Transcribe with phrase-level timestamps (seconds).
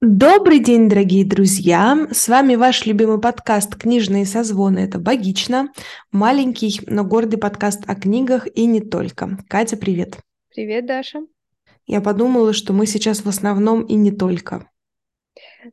[0.00, 2.06] Добрый день, дорогие друзья!
[2.12, 4.78] С вами ваш любимый подкаст «Книжные созвоны».
[4.78, 5.72] Это «Богично»,
[6.12, 9.36] маленький, но гордый подкаст о книгах и не только.
[9.48, 10.20] Катя, привет!
[10.54, 11.22] Привет, Даша!
[11.84, 14.70] Я подумала, что мы сейчас в основном и не только.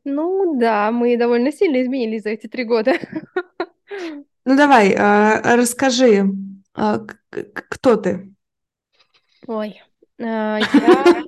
[0.02, 2.94] Ну да, мы довольно сильно изменились за эти три года.
[4.44, 6.24] Ну давай, а, расскажи,
[6.74, 6.98] а,
[7.30, 8.34] кто ты?
[9.46, 9.80] Ой,
[10.20, 11.22] а, я,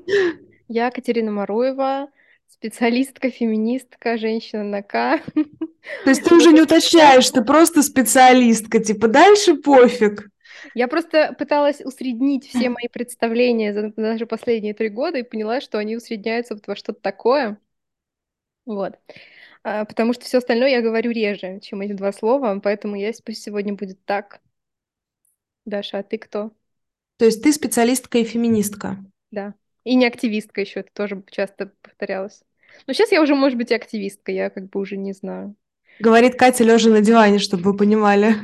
[0.67, 2.09] я Катерина Маруева,
[2.49, 5.21] специалистка, феминистка, женщина на К.
[5.35, 10.29] То есть ты уже не уточняешь, ты просто специалистка, типа дальше пофиг.
[10.75, 15.79] Я просто пыталась усреднить все мои представления за даже последние три года и поняла, что
[15.79, 17.59] они усредняются вот во что-то такое.
[18.67, 18.99] Вот.
[19.63, 23.43] А, потому что все остальное я говорю реже, чем эти два слова, поэтому я пусть
[23.43, 24.41] сегодня будет так.
[25.65, 26.53] Даша, а ты кто?
[27.19, 28.99] То есть ты специалистка и феминистка?
[29.31, 29.55] Да.
[29.85, 32.43] И не активистка еще, это тоже часто повторялось.
[32.87, 35.55] Но сейчас я уже, может быть, и активистка, я как бы уже не знаю.
[36.01, 38.37] Говорит Катя, лежа на диване, чтобы вы понимали.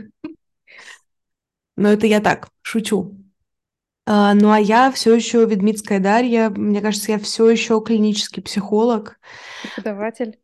[1.76, 3.16] Но это я так, шучу.
[4.06, 6.50] А, ну а я все еще Ведмитская Дарья.
[6.50, 9.18] Мне кажется, я все еще клинический психолог.
[9.62, 10.38] Преподаватель.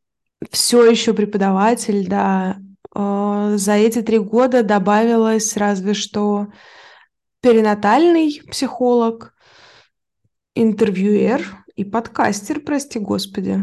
[0.51, 2.57] Все еще преподаватель, да.
[2.95, 6.49] А, за эти три года добавилось разве что
[7.43, 9.35] перинатальный психолог,
[10.55, 13.57] интервьюер и подкастер, прости господи.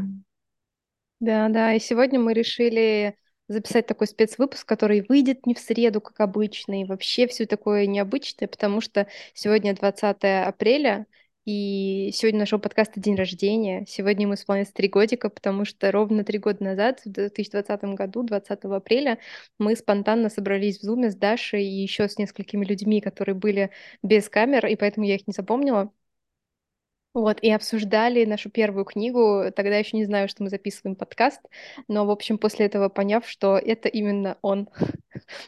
[1.20, 3.16] Да, да, и сегодня мы решили
[3.48, 8.48] записать такой спецвыпуск, который выйдет не в среду, как обычно, и вообще все такое необычное,
[8.48, 11.06] потому что сегодня 20 апреля,
[11.46, 13.86] и сегодня нашего подкаста день рождения.
[13.88, 18.66] Сегодня ему исполняется три годика, потому что ровно три года назад, в 2020 году, 20
[18.66, 19.20] апреля,
[19.58, 23.70] мы спонтанно собрались в Зуме с Дашей и еще с несколькими людьми, которые были
[24.04, 25.94] без камер, и поэтому я их не запомнила.
[27.14, 29.46] Вот, и обсуждали нашу первую книгу.
[29.56, 31.42] Тогда еще не знаю, что мы записываем подкаст,
[31.88, 34.70] но, в общем, после этого поняв, что это именно он.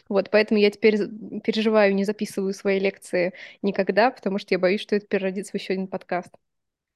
[0.09, 0.97] Вот, поэтому я теперь
[1.43, 5.73] переживаю, не записываю свои лекции никогда, потому что я боюсь, что это переродится в еще
[5.73, 6.31] один подкаст.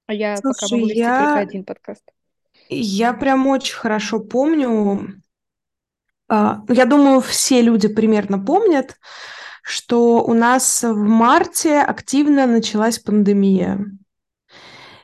[0.07, 1.19] А я Слушай, пока могу вести я...
[1.19, 2.03] только один подкаст.
[2.69, 5.21] Я прям очень хорошо помню.
[6.27, 8.97] А, я думаю, все люди примерно помнят,
[9.61, 13.85] что у нас в марте активно началась пандемия.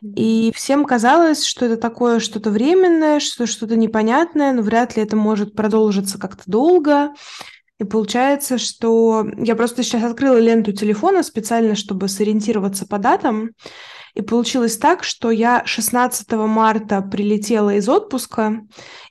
[0.01, 5.15] И всем казалось, что это такое что-то временное, что что-то непонятное, но вряд ли это
[5.15, 7.13] может продолжиться как-то долго.
[7.79, 13.51] И получается, что я просто сейчас открыла ленту телефона специально, чтобы сориентироваться по датам.
[14.15, 18.61] И получилось так, что я 16 марта прилетела из отпуска,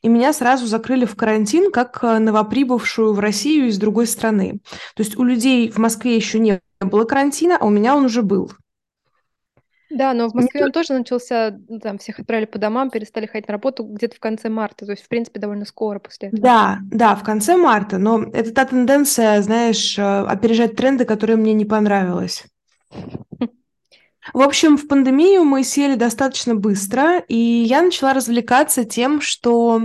[0.02, 4.60] и меня сразу закрыли в карантин как новоприбывшую в Россию из другой страны.
[4.96, 8.22] То есть у людей в Москве еще не было карантина, а у меня он уже
[8.22, 8.52] был.
[9.90, 13.48] Да, но в Москве он тоже начался, ну, там всех отправили по домам, перестали ходить
[13.48, 16.42] на работу где-то в конце марта, то есть, в принципе, довольно скоро после этого.
[16.42, 21.54] Да, да, в конце марта, но это та тенденция, знаешь, э, опережать тренды, которые мне
[21.54, 22.44] не понравились.
[24.34, 29.80] В общем, в пандемию мы сели достаточно быстро, и я начала развлекаться тем, что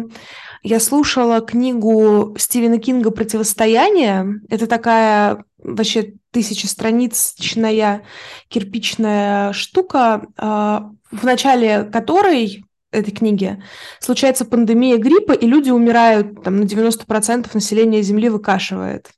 [0.64, 4.42] я слушала книгу Стивена Кинга «Противостояние».
[4.50, 8.04] Это такая вообще тысячестраничная
[8.48, 13.62] кирпичная штука, а, в начале которой этой книги
[14.00, 19.12] случается пандемия гриппа, и люди умирают, там на 90% населения Земли выкашивает.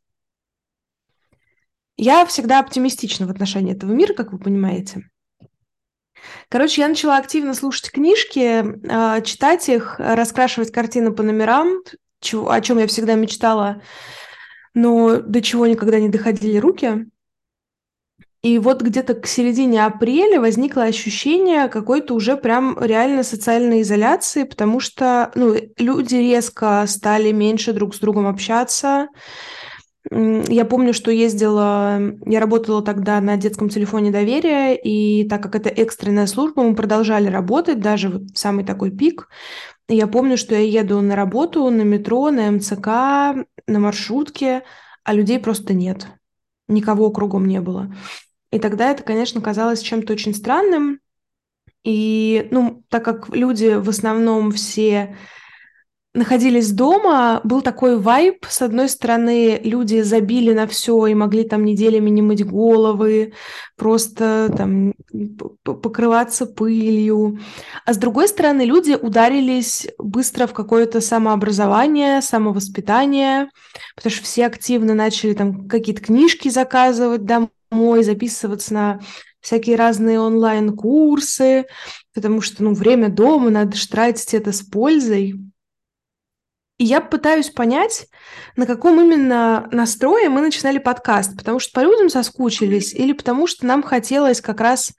[1.96, 5.10] Я всегда оптимистична в отношении этого мира, как вы понимаете.
[6.50, 11.82] Короче, я начала активно слушать книжки, а, читать их, раскрашивать картины по номерам,
[12.48, 13.82] о чем я всегда мечтала
[14.76, 17.08] но до чего никогда не доходили руки.
[18.44, 24.80] И вот где-то к середине апреля возникло ощущение какой-то уже прям реально социальной изоляции, потому
[24.80, 29.08] что ну, люди резко стали меньше друг с другом общаться.
[30.12, 35.70] Я помню, что ездила, я работала тогда на детском телефоне доверия, и так как это
[35.70, 39.28] экстренная служба, мы продолжали работать даже вот в самый такой пик.
[39.88, 42.88] Я помню, что я еду на работу, на метро, на МЦК,
[43.68, 44.64] на маршрутке,
[45.04, 46.08] а людей просто нет.
[46.68, 47.96] Никого кругом не было.
[48.52, 51.00] И тогда это, конечно, казалось чем-то очень странным.
[51.84, 55.18] И, ну, так как люди в основном все
[56.16, 58.46] находились дома, был такой вайб.
[58.50, 63.34] С одной стороны, люди забили на все и могли там неделями не мыть головы,
[63.78, 64.94] просто там
[65.64, 67.40] покрываться пылью.
[67.86, 73.50] А с другой стороны, люди ударились быстро в какое-то самообразование, самовоспитание,
[73.96, 79.00] потому что все активно начали там какие-то книжки заказывать домой, записываться на
[79.42, 81.68] всякие разные онлайн-курсы,
[82.16, 85.36] потому что, ну, время дома, надо же тратить это с пользой.
[86.78, 88.08] И я пытаюсь понять,
[88.58, 93.66] на каком именно настрое мы начинали подкаст, потому что по людям соскучились или потому что
[93.66, 94.92] нам хотелось как раз,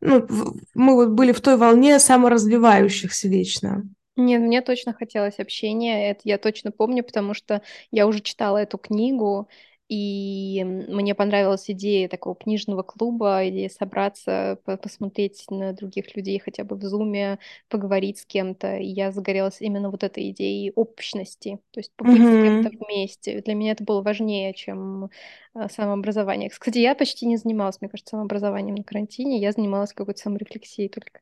[0.00, 0.26] ну,
[0.74, 3.84] мы вот были в той волне саморазвивающихся вечно.
[4.16, 7.62] Нет, мне точно хотелось общения, это я точно помню, потому что
[7.92, 9.48] я уже читала эту книгу,
[9.88, 16.76] и мне понравилась идея такого книжного клуба, идея собраться, посмотреть на других людей хотя бы
[16.76, 17.38] в зуме,
[17.70, 18.76] поговорить с кем-то.
[18.76, 22.40] И я загорелась именно вот этой идеей общности, то есть побыть mm-hmm.
[22.40, 23.40] с кем-то вместе.
[23.40, 25.08] Для меня это было важнее, чем
[25.54, 26.50] а, самообразование.
[26.50, 31.20] Кстати, я почти не занималась, мне кажется, самообразованием на карантине, я занималась какой-то саморефлексией только.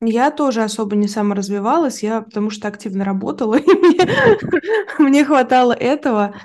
[0.00, 4.06] Я тоже особо не саморазвивалась, я потому что активно работала, и мне,
[5.00, 6.36] мне хватало этого.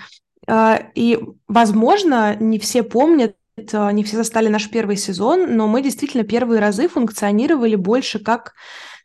[0.48, 3.36] А, и, возможно, не все помнят,
[3.74, 8.54] а, не все застали наш первый сезон, но мы действительно первые разы функционировали больше как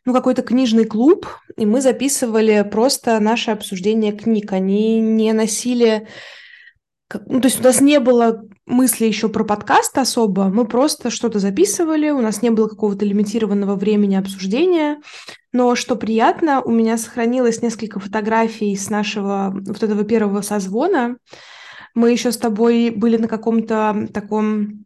[0.05, 1.27] ну, какой-то книжный клуб,
[1.57, 4.51] и мы записывали просто наше обсуждение книг.
[4.51, 6.07] Они не носили...
[7.25, 11.39] Ну, то есть у нас не было мысли еще про подкаст особо, мы просто что-то
[11.39, 15.01] записывали, у нас не было какого-то лимитированного времени обсуждения,
[15.51, 21.17] но что приятно, у меня сохранилось несколько фотографий с нашего вот этого первого созвона.
[21.95, 24.85] Мы еще с тобой были на каком-то таком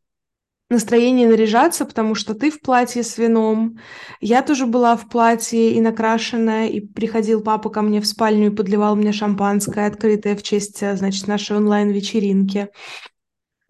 [0.69, 3.79] настроении наряжаться, потому что ты в платье с вином,
[4.19, 8.55] я тоже была в платье и накрашенная, и приходил папа ко мне в спальню и
[8.55, 12.69] подливал мне шампанское, открытое в честь, значит, нашей онлайн-вечеринки.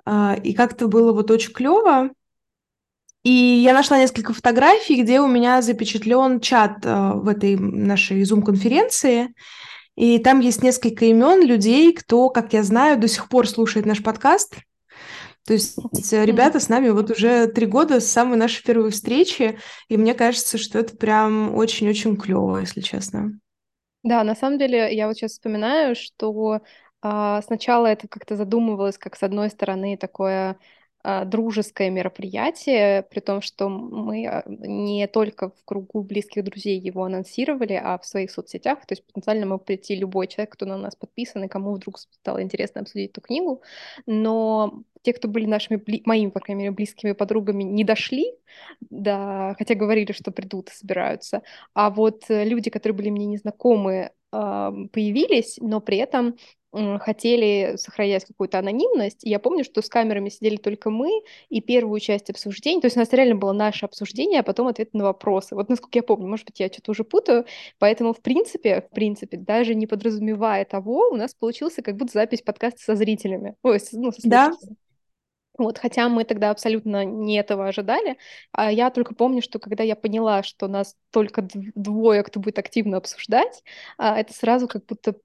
[0.06, 2.12] А, и как-то было вот очень клево.
[3.24, 9.34] И я нашла несколько фотографий, где у меня запечатлен чат э, в этой нашей Zoom-конференции.
[9.96, 14.04] И там есть несколько имен людей, кто, как я знаю, до сих пор слушает наш
[14.04, 14.58] подкаст.
[15.46, 15.78] То есть
[16.12, 19.60] ребята с нами вот уже три года с самой нашей первой встречи,
[19.90, 23.38] и мне кажется, что это прям очень-очень клево, если честно.
[24.04, 26.62] Да, на самом деле я вот сейчас вспоминаю, что
[27.02, 30.58] а, сначала это как-то задумывалось, как с одной стороны такое
[31.26, 37.74] дружеское мероприятие, при том, что мы а, не только в кругу близких друзей его анонсировали,
[37.74, 38.86] а в своих соцсетях.
[38.86, 42.42] То есть потенциально мог прийти любой человек, кто на нас подписан, и кому вдруг стало
[42.42, 43.62] интересно обсудить эту книгу.
[44.06, 48.34] Но те, кто были нашими, моими, по крайней мере, близкими подругами, не дошли,
[48.80, 51.44] да, хотя говорили, что придут и собираются.
[51.74, 56.38] А вот э, люди, которые были мне незнакомы, появились, но при этом
[57.00, 59.24] хотели сохранять какую-то анонимность.
[59.24, 62.98] И я помню, что с камерами сидели только мы, и первую часть обсуждения, то есть
[62.98, 65.56] у нас реально было наше обсуждение, а потом ответ на вопросы.
[65.56, 67.46] Вот насколько я помню, может быть, я что-то уже путаю,
[67.80, 72.42] поэтому в принципе, в принципе, даже не подразумевая того, у нас получился как будто запись
[72.42, 73.56] подкаста со зрителями.
[73.62, 74.52] Ой, ну, со да.
[75.58, 78.18] Вот, хотя мы тогда абсолютно не этого ожидали.
[78.52, 82.98] А я только помню, что когда я поняла, что нас только двое, кто будет активно
[82.98, 83.64] обсуждать,
[84.00, 85.16] а, это сразу как будто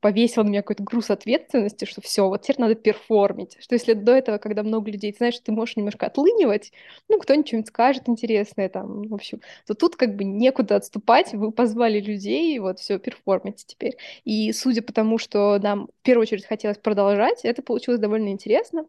[0.00, 3.56] повесило на меня какой-то груз ответственности, что все, вот теперь надо перформить.
[3.60, 6.72] Что если до этого, когда много людей, ты знаешь, ты можешь немножко отлынивать,
[7.08, 11.52] ну, кто-нибудь что-нибудь скажет интересное там, в общем, то тут как бы некуда отступать, вы
[11.52, 13.96] позвали людей, и вот все, перформите теперь.
[14.24, 18.86] И судя по тому, что нам в первую очередь хотелось продолжать, это получилось довольно интересно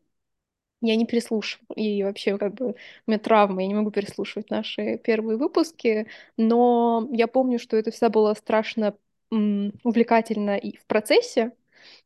[0.81, 1.67] я не переслушиваю.
[1.75, 2.75] И вообще, как бы, у
[3.07, 6.07] меня травма, я не могу переслушивать наши первые выпуски,
[6.37, 8.95] но я помню, что это всегда было страшно
[9.31, 11.51] увлекательно и в процессе,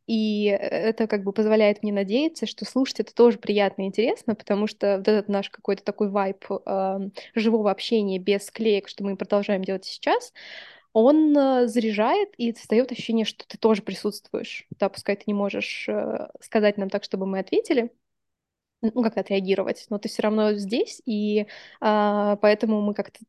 [0.08, 4.68] и это как бы позволяет мне надеяться, что слушать это тоже приятно и интересно, потому
[4.68, 7.00] что вот этот наш какой-то такой вайб э,
[7.36, 10.34] живого общения без склеек, что мы продолжаем делать сейчас,
[10.94, 14.66] он э, заряжает и создает ощущение, что ты тоже присутствуешь.
[14.80, 17.92] Да, пускай ты не можешь э, сказать нам так, чтобы мы ответили,
[18.82, 21.48] ну, как отреагировать, но ты все равно здесь, и
[21.82, 23.20] а, поэтому мы как-то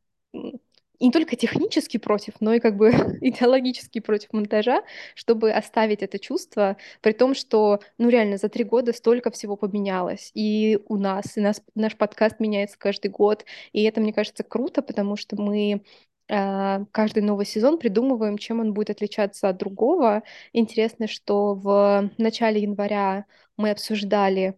[1.01, 2.91] не только технически против, но и как бы
[3.21, 4.83] идеологически против монтажа,
[5.15, 10.31] чтобы оставить это чувство, при том, что, ну, реально, за три года столько всего поменялось,
[10.35, 14.83] и у нас, и нас, наш подкаст меняется каждый год, и это, мне кажется, круто,
[14.83, 15.83] потому что мы
[16.29, 20.23] а, каждый новый сезон придумываем, чем он будет отличаться от другого.
[20.53, 23.27] Интересно, что в начале января
[23.57, 24.57] мы обсуждали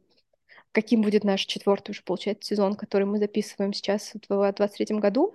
[0.73, 5.35] каким будет наш четвертый уже, получается, сезон, который мы записываем сейчас в 2023 году.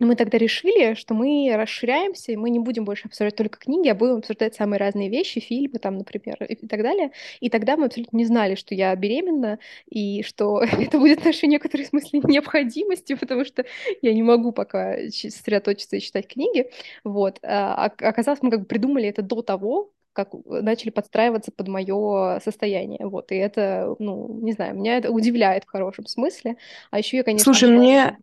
[0.00, 3.94] Мы тогда решили, что мы расширяемся, и мы не будем больше обсуждать только книги, а
[3.94, 7.10] будем обсуждать самые разные вещи, фильмы там, например, и так далее.
[7.40, 11.84] И тогда мы абсолютно не знали, что я беременна, и что это будет нашей некоторой
[11.86, 13.64] смысле необходимостью, потому что
[14.00, 16.70] я не могу пока сосредоточиться и читать книги.
[17.02, 17.40] Вот.
[17.42, 23.06] А оказалось, мы как бы придумали это до того, как начали подстраиваться под мое состояние.
[23.06, 26.56] Вот, и это, ну, не знаю, меня это удивляет в хорошем смысле.
[26.90, 27.44] А еще я, конечно...
[27.44, 28.18] Слушай, мне,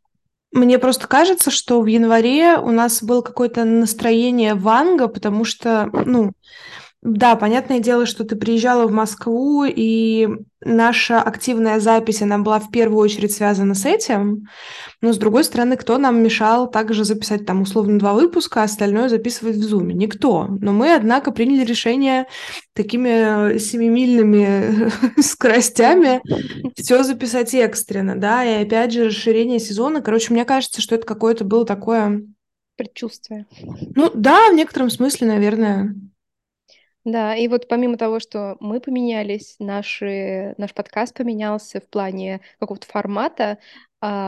[0.56, 6.32] мне просто кажется, что в январе у нас было какое-то настроение ванга, потому что, ну,
[7.08, 10.28] да, понятное дело, что ты приезжала в Москву, и
[10.62, 14.48] наша активная запись, она была в первую очередь связана с этим.
[15.02, 19.08] Но, с другой стороны, кто нам мешал также записать там условно два выпуска, а остальное
[19.08, 19.94] записывать в Зуме?
[19.94, 20.48] Никто.
[20.50, 22.26] Но мы, однако, приняли решение
[22.74, 24.90] такими семимильными
[25.22, 26.24] скоростями
[26.76, 30.02] все записать экстренно, да, и опять же расширение сезона.
[30.02, 32.24] Короче, мне кажется, что это какое-то было такое...
[32.78, 33.46] Предчувствие.
[33.96, 35.96] Ну да, в некотором смысле, наверное.
[37.06, 42.88] Да, и вот помимо того, что мы поменялись, наши, наш подкаст поменялся в плане какого-то
[42.88, 43.60] формата,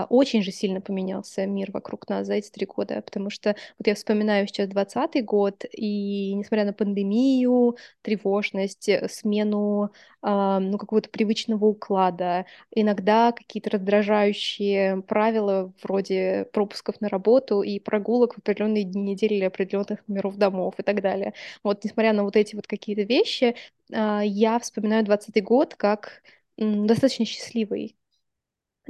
[0.10, 3.96] очень же сильно поменялся мир вокруг нас за эти три года, потому что вот я
[3.96, 9.92] вспоминаю сейчас двадцатый год, и несмотря на пандемию, тревожность, э, смену
[10.22, 18.36] а, ну, какого-то привычного уклада, иногда какие-то раздражающие правила вроде пропусков на работу и прогулок
[18.36, 21.34] в определенные дни недели или определенных номеров домов и так далее.
[21.64, 23.56] Вот несмотря на вот эти вот какие-то вещи,
[23.94, 26.22] а, я вспоминаю двадцатый год как
[26.58, 27.97] достаточно счастливый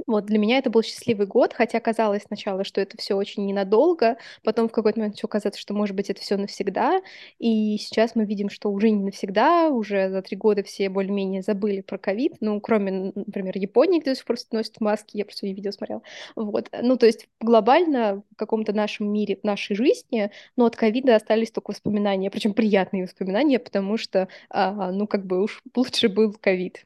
[0.06, 4.16] вот для меня это был счастливый год, хотя казалось сначала, что это все очень ненадолго,
[4.42, 7.00] потом в какой-то момент все казалось, что может быть это все навсегда,
[7.38, 11.80] и сейчас мы видим, что уже не навсегда, уже за три года все более-менее забыли
[11.80, 16.02] про ковид, ну, кроме, например, Японии, где пор носят маски, я просто видео смотрела,
[16.36, 21.16] вот, ну, то есть глобально в каком-то нашем мире, в нашей жизни, но от ковида
[21.16, 26.32] остались только воспоминания, причем приятные воспоминания, потому что, а, ну, как бы уж лучше был
[26.32, 26.84] ковид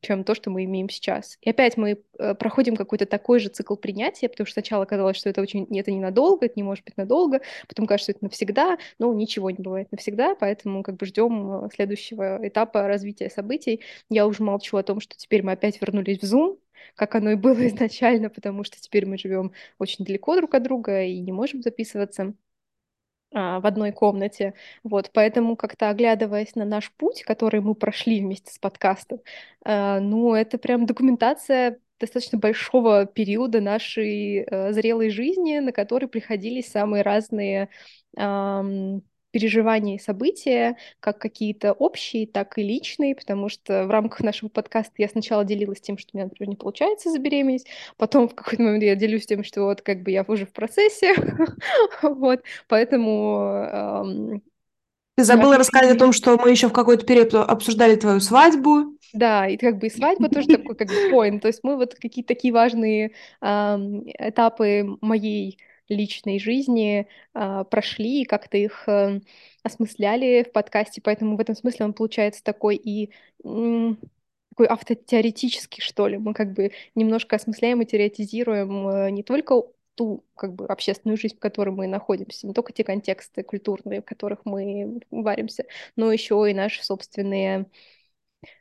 [0.00, 1.38] чем то, что мы имеем сейчас.
[1.40, 5.28] И опять мы э, проходим какой-то такой же цикл принятия, потому что сначала казалось, что
[5.30, 9.12] это очень это ненадолго, это не может быть надолго, потом кажется, что это навсегда, но
[9.14, 13.80] ничего не бывает навсегда, поэтому как бы ждем э, следующего этапа развития событий.
[14.10, 16.58] Я уже молчу о том, что теперь мы опять вернулись в Zoom,
[16.94, 21.02] как оно и было изначально, потому что теперь мы живем очень далеко друг от друга
[21.02, 22.34] и не можем записываться.
[23.36, 24.54] А, в одной комнате.
[24.84, 29.20] Вот, поэтому как-то оглядываясь на наш путь, который мы прошли вместе с подкастом,
[29.64, 36.70] а, ну, это прям документация достаточно большого периода нашей э, зрелой жизни, на который приходились
[36.70, 37.68] самые разные
[39.34, 44.92] переживания и события, как какие-то общие, так и личные, потому что в рамках нашего подкаста
[44.98, 48.84] я сначала делилась тем, что у меня, например, не получается забеременеть, потом в какой-то момент
[48.84, 51.14] я делюсь тем, что вот как бы я уже в процессе,
[52.02, 54.40] вот, поэтому...
[55.16, 58.96] Ты забыла рассказать о том, что мы еще в какой-то период обсуждали твою свадьбу.
[59.12, 61.42] Да, и как бы и свадьба тоже такой как бы поинт.
[61.42, 68.56] То есть мы вот какие-то такие важные этапы моей личной жизни э, прошли и как-то
[68.56, 69.20] их э,
[69.62, 73.10] осмысляли в подкасте, поэтому в этом смысле он получается такой и
[74.54, 76.18] такой автотеоретический, что ли.
[76.18, 79.62] Мы как бы немножко осмысляем и теоретизируем э, не только
[79.94, 84.04] ту как бы общественную жизнь, в которой мы находимся, не только те контексты культурные, в
[84.04, 85.64] которых мы варимся,
[85.96, 87.66] но еще и наши собственные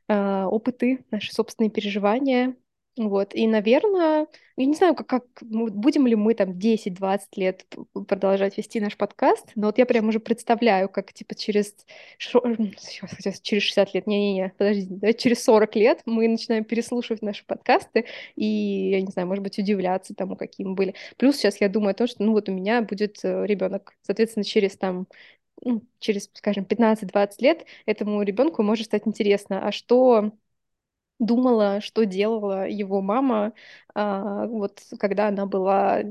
[0.08, 2.56] э, опыты, наши собственные переживания,
[2.96, 7.66] вот, и, наверное, я не знаю, как, как ну, будем ли мы там 10-20 лет
[8.08, 11.76] продолжать вести наш подкаст, но вот я прям уже представляю, как типа через,
[12.20, 18.46] через 60 лет, не-не-не, подожди, давайте через 40 лет мы начинаем переслушивать наши подкасты и,
[18.92, 20.94] я не знаю, может быть, удивляться тому, какие мы были.
[21.18, 24.44] Плюс сейчас я думаю о том, что, ну вот у меня будет э, ребенок, соответственно,
[24.44, 25.08] через там
[25.62, 30.32] ну, через, скажем, 15-20 лет этому ребенку может стать интересно, а что
[31.20, 33.54] думала, что делала его мама,
[33.96, 36.02] а, вот когда она была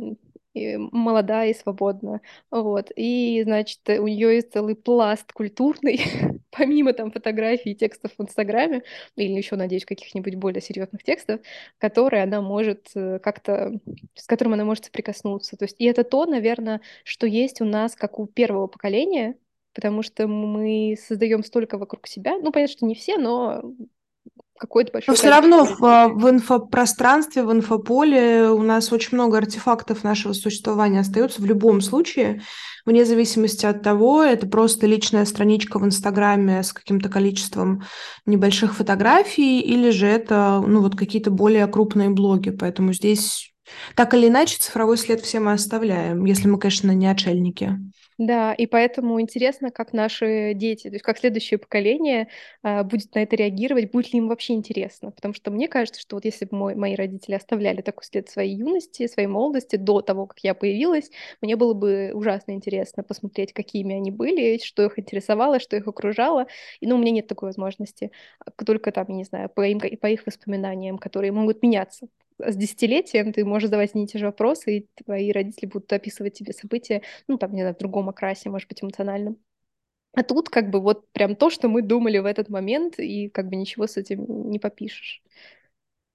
[0.55, 2.21] молодая и свободна.
[2.51, 2.91] Вот.
[2.97, 6.01] И, значит, у нее есть целый пласт культурный,
[6.51, 8.83] помимо там фотографий и текстов в Инстаграме,
[9.17, 11.41] или еще, надеюсь, каких-нибудь более серьезных текстов,
[11.79, 13.73] которые она может э, как-то,
[14.15, 15.57] с которым она может соприкоснуться.
[15.57, 19.37] То есть, и это то, наверное, что есть у нас, как у первого поколения,
[19.75, 22.39] потому что мы создаем столько вокруг себя.
[22.39, 23.73] Ну, понятно, что не все, но
[24.63, 25.13] какое-то большое...
[25.13, 30.33] Но все равно в, а, в инфопространстве, в инфополе у нас очень много артефактов нашего
[30.33, 32.43] существования остается в любом случае,
[32.87, 37.83] вне зависимости от того, это просто личная страничка в Инстаграме с каким-то количеством
[38.25, 42.51] небольших фотографий, или же это ну, вот какие-то более крупные блоги.
[42.51, 43.53] Поэтому здесь
[43.95, 47.79] Так или иначе, цифровой след все мы оставляем, если мы, конечно, не отшельники.
[48.25, 52.29] Да, и поэтому интересно, как наши дети, то есть как следующее поколение
[52.63, 55.11] а, будет на это реагировать, будет ли им вообще интересно.
[55.11, 58.55] Потому что мне кажется, что вот если бы мой, мои родители оставляли такой след своей
[58.55, 61.11] юности, своей молодости до того, как я появилась,
[61.41, 66.47] мне было бы ужасно интересно посмотреть, какими они были, что их интересовало, что их окружало.
[66.81, 68.13] И, ну, у меня нет такой возможности.
[68.65, 72.07] Только там, я не знаю, по, им, по их воспоминаниям, которые могут меняться
[72.47, 76.53] с десятилетием ты можешь задавать одни те же вопросы, и твои родители будут описывать тебе
[76.53, 79.37] события, ну, там, не знаю, в другом окрасе, может быть, эмоциональном.
[80.15, 83.49] А тут как бы вот прям то, что мы думали в этот момент, и как
[83.49, 85.23] бы ничего с этим не попишешь.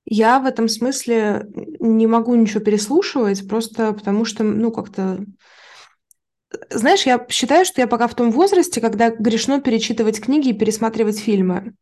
[0.05, 1.47] Я в этом смысле
[1.79, 5.19] не могу ничего переслушивать, просто потому что, ну, как-то
[6.69, 11.19] знаешь, я считаю, что я пока в том возрасте, когда грешно перечитывать книги и пересматривать
[11.19, 11.73] фильмы.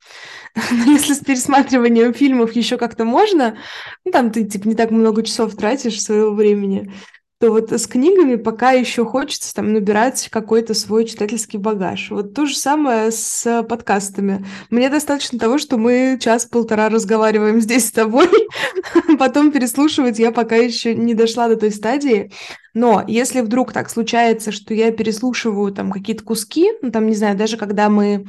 [0.72, 3.57] Но если с пересматриванием фильмов еще как-то можно,
[4.03, 6.91] ну, там ты, типа, не так много часов тратишь своего времени,
[7.39, 12.09] то вот с книгами пока еще хочется там набирать какой-то свой читательский багаж.
[12.09, 14.45] Вот то же самое с подкастами.
[14.69, 18.29] Мне достаточно того, что мы час-полтора разговариваем здесь с тобой,
[19.19, 22.31] потом переслушивать я пока еще не дошла до той стадии.
[22.73, 27.35] Но если вдруг так случается, что я переслушиваю там какие-то куски, ну там, не знаю,
[27.35, 28.23] даже когда мы э,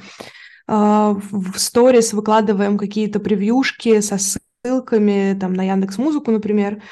[0.66, 6.82] в сторис выкладываем какие-то превьюшки со ссылками там на Яндекс Музыку, например, Э,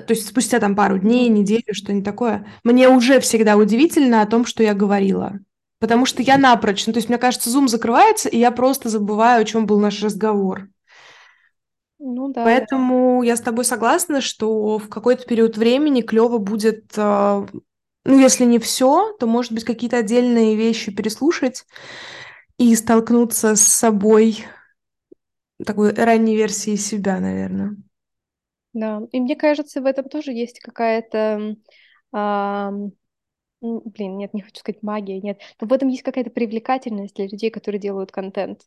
[0.00, 4.44] то есть спустя там пару дней, неделю, что-нибудь такое, мне уже всегда удивительно о том,
[4.44, 5.38] что я говорила.
[5.78, 9.42] Потому что я напрочь, ну, то есть мне кажется, зум закрывается, и я просто забываю,
[9.42, 10.68] о чем был наш разговор.
[11.98, 12.44] Ну да.
[12.44, 17.46] Поэтому я с тобой согласна, что в какой-то период времени клево будет, э,
[18.04, 21.64] ну, если не все, то, может быть, какие-то отдельные вещи переслушать
[22.58, 24.44] и столкнуться с собой
[25.64, 27.76] такой ранней версией себя, наверное.
[28.74, 31.56] Да, и мне кажется, в этом тоже есть какая-то,
[32.12, 32.72] а,
[33.62, 37.50] блин, нет, не хочу сказать магия, нет, но в этом есть какая-то привлекательность для людей,
[37.50, 38.62] которые делают контент,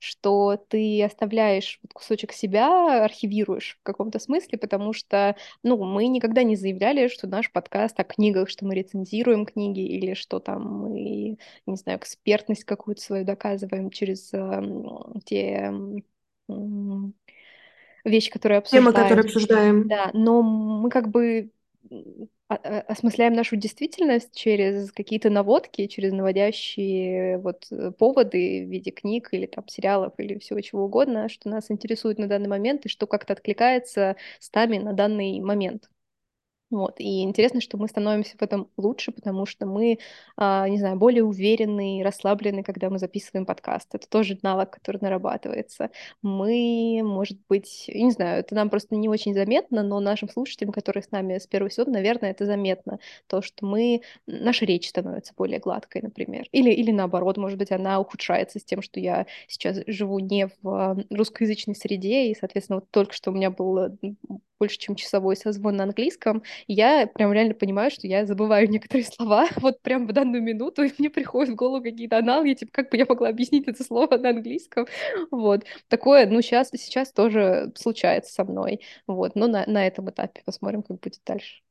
[0.00, 6.42] что ты оставляешь вот кусочек себя, архивируешь в каком-то смысле, потому что, ну, мы никогда
[6.44, 11.38] не заявляли, что наш подкаст о книгах, что мы рецензируем книги или что там мы,
[11.66, 14.62] не знаю, экспертность какую-то свою доказываем через э,
[15.26, 15.72] те
[18.04, 18.84] вещи, которые обсуждаем.
[18.84, 19.88] Темы, которые обсуждаем.
[19.88, 21.50] Да, но мы как бы
[22.48, 29.46] осмысляем нашу действительность через какие-то наводки, через наводящие вот э, поводы в виде книг или
[29.46, 33.32] там сериалов или всего чего угодно, что нас интересует на данный момент и что как-то
[33.32, 35.88] откликается с нами на данный момент.
[36.72, 36.94] Вот.
[37.00, 39.98] И интересно, что мы становимся в этом лучше, потому что мы,
[40.38, 43.94] а, не знаю, более уверенные, расслаблены, когда мы записываем подкаст.
[43.94, 45.90] Это тоже навык, который нарабатывается.
[46.22, 51.02] Мы, может быть, не знаю, это нам просто не очень заметно, но нашим слушателям, которые
[51.02, 52.98] с нами с первого сезона, наверное, это заметно.
[53.26, 56.46] То, что мы, наша речь становится более гладкой, например.
[56.52, 61.04] Или, или наоборот, может быть, она ухудшается с тем, что я сейчас живу не в
[61.10, 63.98] русскоязычной среде, и, соответственно, вот только что у меня был
[64.62, 69.48] больше, чем часовой созвон на английском, я прям реально понимаю, что я забываю некоторые слова
[69.56, 72.96] вот прям в данную минуту, и мне приходят в голову какие-то аналоги, типа, как бы
[72.96, 74.86] я могла объяснить это слово на английском,
[75.32, 75.64] вот.
[75.88, 80.84] Такое, ну, сейчас, сейчас тоже случается со мной, вот, но на, на этом этапе посмотрим,
[80.84, 81.62] как будет дальше.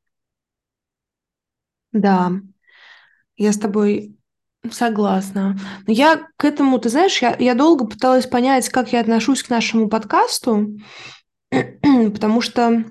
[1.93, 2.31] Да,
[3.37, 4.17] я с тобой
[4.69, 5.57] Согласна.
[5.87, 9.49] Но я к этому, ты знаешь, я, я долго пыталась понять, как я отношусь к
[9.49, 10.77] нашему подкасту.
[12.13, 12.85] потому что,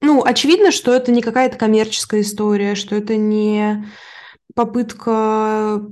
[0.00, 3.86] ну, очевидно, что это не какая-то коммерческая история, что это не
[4.54, 5.82] попытка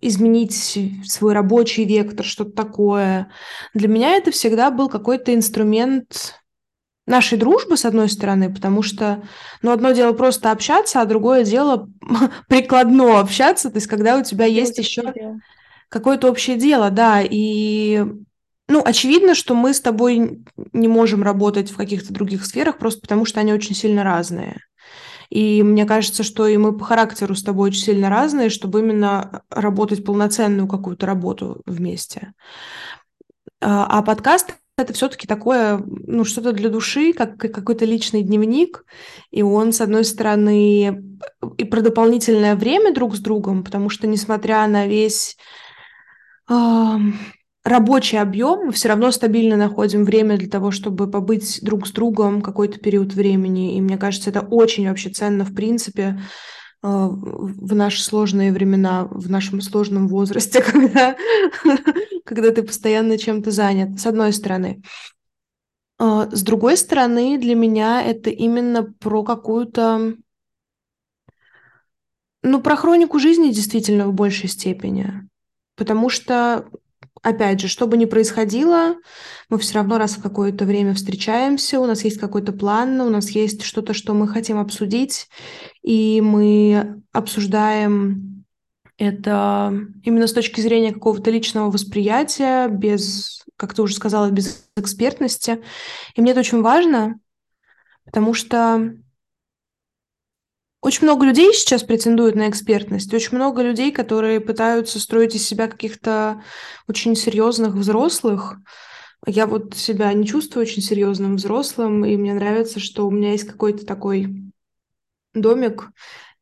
[0.00, 3.30] изменить свой рабочий вектор, что-то такое.
[3.74, 6.40] Для меня это всегда был какой-то инструмент
[7.06, 9.22] нашей дружбы, с одной стороны, потому что,
[9.62, 11.88] ну, одно дело просто общаться, а другое дело
[12.48, 15.12] прикладно общаться, то есть когда у тебя есть еще
[15.88, 18.04] какое-то общее дело, да, и
[18.68, 23.24] ну, очевидно, что мы с тобой не можем работать в каких-то других сферах, просто потому
[23.24, 24.60] что они очень сильно разные.
[25.30, 29.42] И мне кажется, что и мы по характеру с тобой очень сильно разные, чтобы именно
[29.50, 32.32] работать полноценную какую-то работу вместе.
[33.60, 38.84] А, а подкаст это все-таки такое, ну, что-то для души, как какой-то личный дневник,
[39.30, 41.02] и он, с одной стороны,
[41.56, 45.36] и про дополнительное время друг с другом, потому что, несмотря на весь
[47.68, 52.42] рабочий объем, мы все равно стабильно находим время для того, чтобы побыть друг с другом
[52.42, 53.76] какой-то период времени.
[53.76, 56.20] И мне кажется, это очень вообще ценно, в принципе,
[56.82, 61.16] э, в наши сложные времена, в нашем сложном возрасте, когда,
[62.24, 64.82] когда ты постоянно чем-то занят, с одной стороны.
[65.98, 70.14] А, с другой стороны, для меня это именно про какую-то...
[72.42, 75.28] Ну, про хронику жизни действительно в большей степени.
[75.74, 76.68] Потому что,
[77.22, 78.96] опять же, что бы ни происходило,
[79.48, 83.30] мы все равно раз в какое-то время встречаемся, у нас есть какой-то план, у нас
[83.30, 85.28] есть что-то, что мы хотим обсудить,
[85.82, 88.44] и мы обсуждаем
[88.98, 95.62] это именно с точки зрения какого-то личного восприятия, без, как ты уже сказала, без экспертности.
[96.14, 97.20] И мне это очень важно,
[98.04, 98.94] потому что
[100.80, 105.66] очень много людей сейчас претендуют на экспертность, очень много людей, которые пытаются строить из себя
[105.66, 106.42] каких-то
[106.86, 108.56] очень серьезных взрослых.
[109.26, 113.48] Я вот себя не чувствую очень серьезным взрослым, и мне нравится, что у меня есть
[113.48, 114.52] какой-то такой
[115.34, 115.90] домик,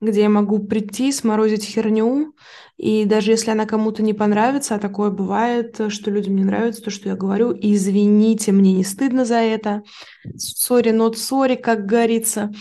[0.00, 2.34] где я могу прийти, сморозить херню,
[2.76, 6.90] и даже если она кому-то не понравится, а такое бывает, что людям не нравится то,
[6.90, 9.82] что я говорю, извините, мне не стыдно за это,
[10.36, 12.52] сори, not sorry, как говорится,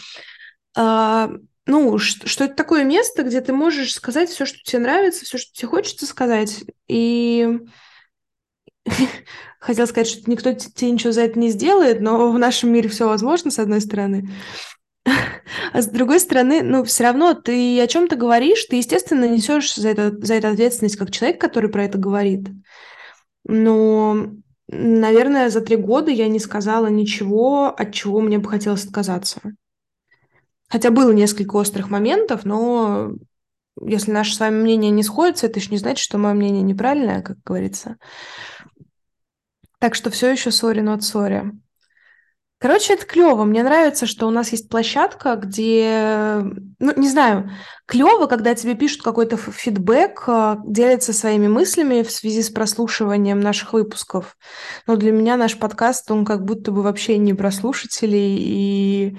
[0.78, 1.32] а,
[1.68, 5.52] ну, что, это такое место, где ты можешь сказать все, что тебе нравится, все, что
[5.54, 7.60] тебе хочется сказать, и
[9.60, 13.08] хотел сказать, что никто тебе ничего за это не сделает, но в нашем мире все
[13.08, 14.30] возможно, с одной стороны.
[15.74, 19.90] А с другой стороны, ну, все равно ты о чем-то говоришь, ты, естественно, несешь за
[19.90, 22.48] это, за это ответственность как человек, который про это говорит.
[23.44, 24.28] Но,
[24.68, 29.42] наверное, за три года я не сказала ничего, от чего мне бы хотелось отказаться.
[30.70, 33.12] Хотя было несколько острых моментов, но
[33.82, 37.22] если наше с вами мнение не сходится, это еще не значит, что мое мнение неправильное,
[37.22, 37.98] как говорится.
[39.80, 41.52] Так что все еще сори, not sorry.
[42.66, 43.44] Короче, это клево.
[43.44, 46.42] Мне нравится, что у нас есть площадка, где,
[46.80, 47.52] ну, не знаю,
[47.86, 53.74] клево, когда тебе пишут какой-то фидбэк, а, делятся своими мыслями в связи с прослушиванием наших
[53.74, 54.36] выпусков.
[54.88, 59.18] Но для меня наш подкаст, он как будто бы вообще не про слушателей и,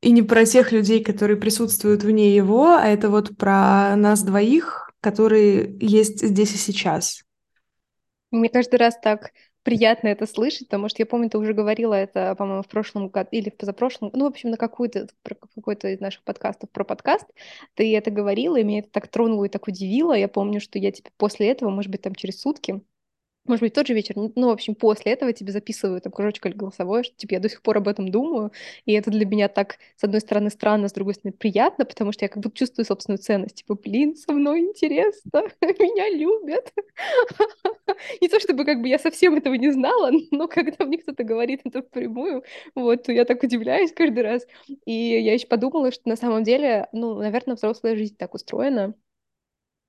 [0.00, 4.90] и не про тех людей, которые присутствуют вне его, а это вот про нас двоих,
[5.00, 7.22] которые есть здесь и сейчас.
[8.32, 9.30] Мне каждый раз так
[9.68, 13.28] приятно это слышать, потому что я помню, ты уже говорила это, по-моему, в прошлом году
[13.32, 17.26] или в позапрошлом, ну, в общем, на какую-то, какой-то из наших подкастов про подкаст,
[17.74, 20.14] ты это говорила, и меня это так тронуло и так удивило.
[20.14, 22.80] Я помню, что я тебе после этого, может быть, там через сутки
[23.48, 26.54] может быть, тот же вечер, ну, в общем, после этого тебе записываю там кружочек или
[26.54, 28.52] голосовое, что, типа, я до сих пор об этом думаю,
[28.84, 32.24] и это для меня так, с одной стороны, странно, с другой стороны, приятно, потому что
[32.24, 36.72] я как будто чувствую собственную ценность, типа, блин, со мной интересно, меня любят.
[38.20, 41.60] Не то, чтобы как бы я совсем этого не знала, но когда мне кто-то говорит
[41.64, 44.46] это впрямую, вот, я так удивляюсь каждый раз,
[44.84, 48.94] и я еще подумала, что на самом деле, ну, наверное, взрослая жизнь так устроена,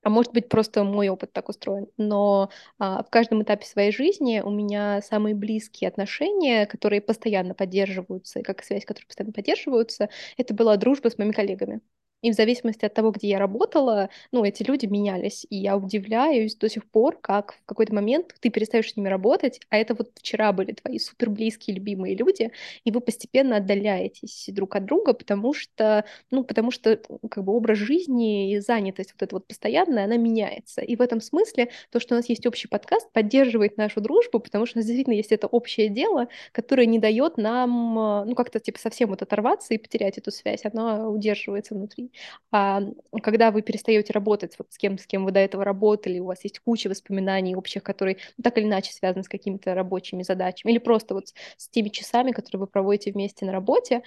[0.03, 1.87] а может быть, просто мой опыт так устроен.
[1.97, 8.39] Но а, в каждом этапе своей жизни у меня самые близкие отношения, которые постоянно поддерживаются,
[8.39, 11.81] и как связь, которые постоянно поддерживаются, это была дружба с моими коллегами.
[12.21, 15.45] И в зависимости от того, где я работала, ну, эти люди менялись.
[15.49, 19.61] И я удивляюсь до сих пор, как в какой-то момент ты перестаешь с ними работать,
[19.69, 22.51] а это вот вчера были твои супер близкие, любимые люди,
[22.83, 27.77] и вы постепенно отдаляетесь друг от друга, потому что, ну, потому что как бы образ
[27.77, 30.81] жизни и занятость вот эта вот постоянная, она меняется.
[30.81, 34.65] И в этом смысле то, что у нас есть общий подкаст, поддерживает нашу дружбу, потому
[34.65, 37.93] что у нас действительно есть это общее дело, которое не дает нам,
[38.27, 42.08] ну, как-то типа совсем вот оторваться и потерять эту связь, оно удерживается внутри.
[42.51, 42.81] А
[43.23, 46.43] когда вы перестаете работать вот с кем, с кем вы до этого работали, у вас
[46.43, 50.79] есть куча воспоминаний общих, которые ну, так или иначе связаны с какими-то рабочими задачами, или
[50.79, 54.03] просто вот с теми часами, которые вы проводите вместе на работе,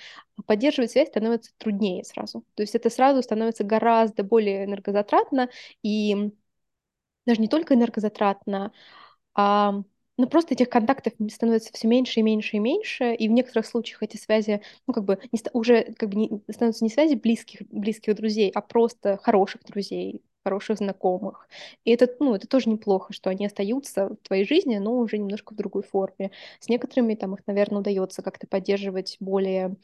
[0.47, 2.45] поддерживать связь становится труднее сразу.
[2.55, 5.49] То есть это сразу становится гораздо более энергозатратно
[5.83, 6.33] и
[7.27, 8.73] даже не только энергозатратно,
[9.35, 9.83] а
[10.18, 14.03] ну, просто этих контактов становится все меньше и меньше и меньше, и в некоторых случаях
[14.03, 18.14] эти связи, ну, как бы, не, уже как бы не, становятся не связи близких, близких
[18.16, 21.48] друзей, а просто хороших друзей, хороших знакомых.
[21.85, 25.55] И это, ну, это тоже неплохо, что они остаются в твоей жизни, но уже немножко
[25.55, 26.31] в другой форме.
[26.61, 29.77] С некоторыми там их, наверное, удается как-то поддерживать более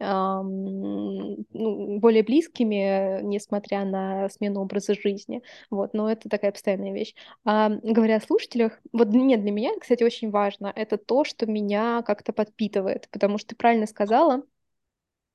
[0.00, 5.42] ну, более близкими, несмотря на смену образа жизни.
[5.70, 7.14] Вот, но это такая постоянная вещь.
[7.44, 12.02] А, говоря о слушателях, вот нет, для меня, кстати, очень важно, это то, что меня
[12.02, 14.42] как-то подпитывает, потому что ты правильно сказала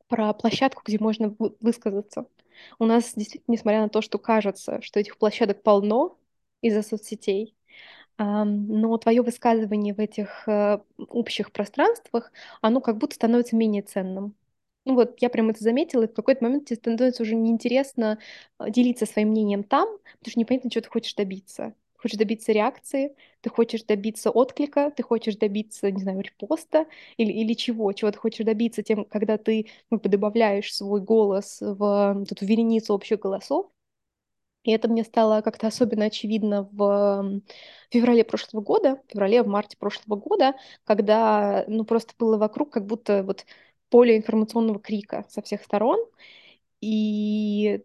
[0.08, 2.26] про площадку, где можно высказаться.
[2.80, 6.18] У нас действительно, несмотря на то, что кажется, что этих площадок полно
[6.62, 7.56] из-за соцсетей,
[8.18, 14.36] но твое высказывание в этих э, общих пространствах, оно как будто становится менее ценным.
[14.90, 18.18] Ну вот, я прям это заметила, и в какой-то момент тебе становится уже неинтересно
[18.58, 19.88] а, делиться своим мнением там,
[20.20, 21.76] потому что непонятно, чего ты хочешь добиться.
[21.98, 27.54] хочешь добиться реакции, ты хочешь добиться отклика, ты хочешь добиться, не знаю, репоста или, или
[27.54, 32.94] чего, чего ты хочешь добиться тем, когда ты ну, добавляешь свой голос в эту вереницу
[32.96, 33.72] общих голосов.
[34.64, 37.42] И это мне стало как-то особенно очевидно в
[37.92, 42.86] феврале прошлого года, в феврале, в марте прошлого года, когда, ну, просто было вокруг как
[42.86, 43.46] будто вот
[43.90, 46.00] поле информационного крика со всех сторон,
[46.82, 47.84] и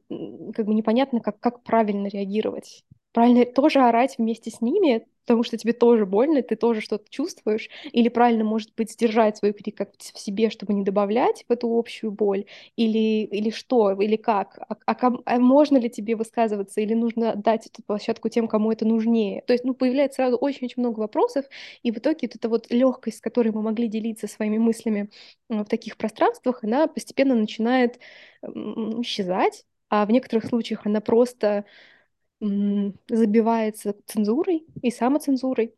[0.54, 2.84] как бы непонятно, как, как правильно реагировать.
[3.14, 7.70] Правильно тоже орать вместе с ними, потому что тебе тоже больно, ты тоже что-то чувствуешь,
[7.92, 11.68] или правильно, может быть, сдержать свой крик как в себе, чтобы не добавлять в эту
[11.78, 12.46] общую боль,
[12.76, 17.68] или, или что, или как, а, а, а можно ли тебе высказываться, или нужно дать
[17.68, 19.42] эту площадку тем, кому это нужнее.
[19.46, 21.46] То есть, ну, появляется сразу очень-очень много вопросов,
[21.84, 25.08] и в итоге вот эта вот легкость, с которой мы могли делиться своими мыслями
[25.48, 28.00] в таких пространствах, она постепенно начинает
[28.42, 31.64] исчезать, а в некоторых случаях она просто
[33.08, 35.74] забивается цензурой и самоцензурой.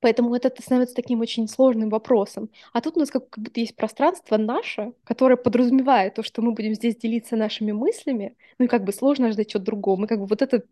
[0.00, 2.50] Поэтому это становится таким очень сложным вопросом.
[2.72, 6.52] А тут у нас как, как будто есть пространство наше, которое подразумевает то, что мы
[6.52, 8.36] будем здесь делиться нашими мыслями.
[8.58, 9.96] Ну и как бы сложно ждать чего-то другого.
[10.00, 10.62] Мы как бы вот это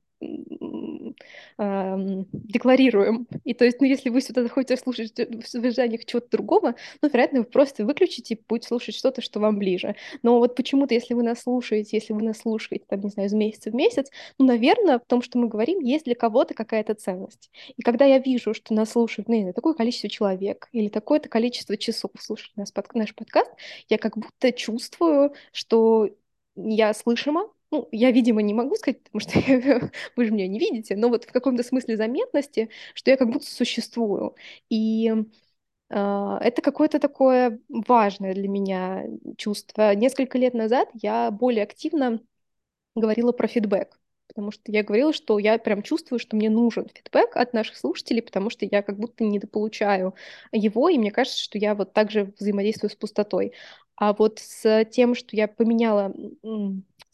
[1.56, 3.26] декларируем.
[3.44, 7.40] И то есть, ну, если вы сюда заходите слушать в ожиданиях чего-то другого, ну, вероятно,
[7.40, 9.94] вы просто выключите и слушать что-то, что вам ближе.
[10.22, 13.32] Но вот почему-то, если вы нас слушаете, если вы нас слушаете, там, не знаю, из
[13.32, 17.50] месяца в месяц, ну, наверное, в том, что мы говорим, есть для кого-то какая-то ценность.
[17.76, 22.10] И когда я вижу, что нас слушают, ну, такое количество человек или такое-то количество часов
[22.18, 23.50] слушают наш, под, наш подкаст,
[23.88, 26.10] я как будто чувствую, что
[26.56, 29.38] я слышима, ну, я, видимо, не могу сказать, потому что
[30.16, 33.46] вы же меня не видите, но вот в каком-то смысле заметности, что я как будто
[33.46, 34.34] существую.
[34.70, 35.12] И
[35.90, 39.04] э, это какое-то такое важное для меня
[39.36, 39.94] чувство.
[39.94, 42.20] Несколько лет назад я более активно
[42.94, 43.98] говорила про фидбэк
[44.28, 48.22] потому что я говорила, что я прям чувствую, что мне нужен фидбэк от наших слушателей,
[48.22, 50.14] потому что я как будто недополучаю
[50.50, 53.52] его, и мне кажется, что я вот так же взаимодействую с пустотой.
[53.96, 56.12] А вот с тем, что я поменяла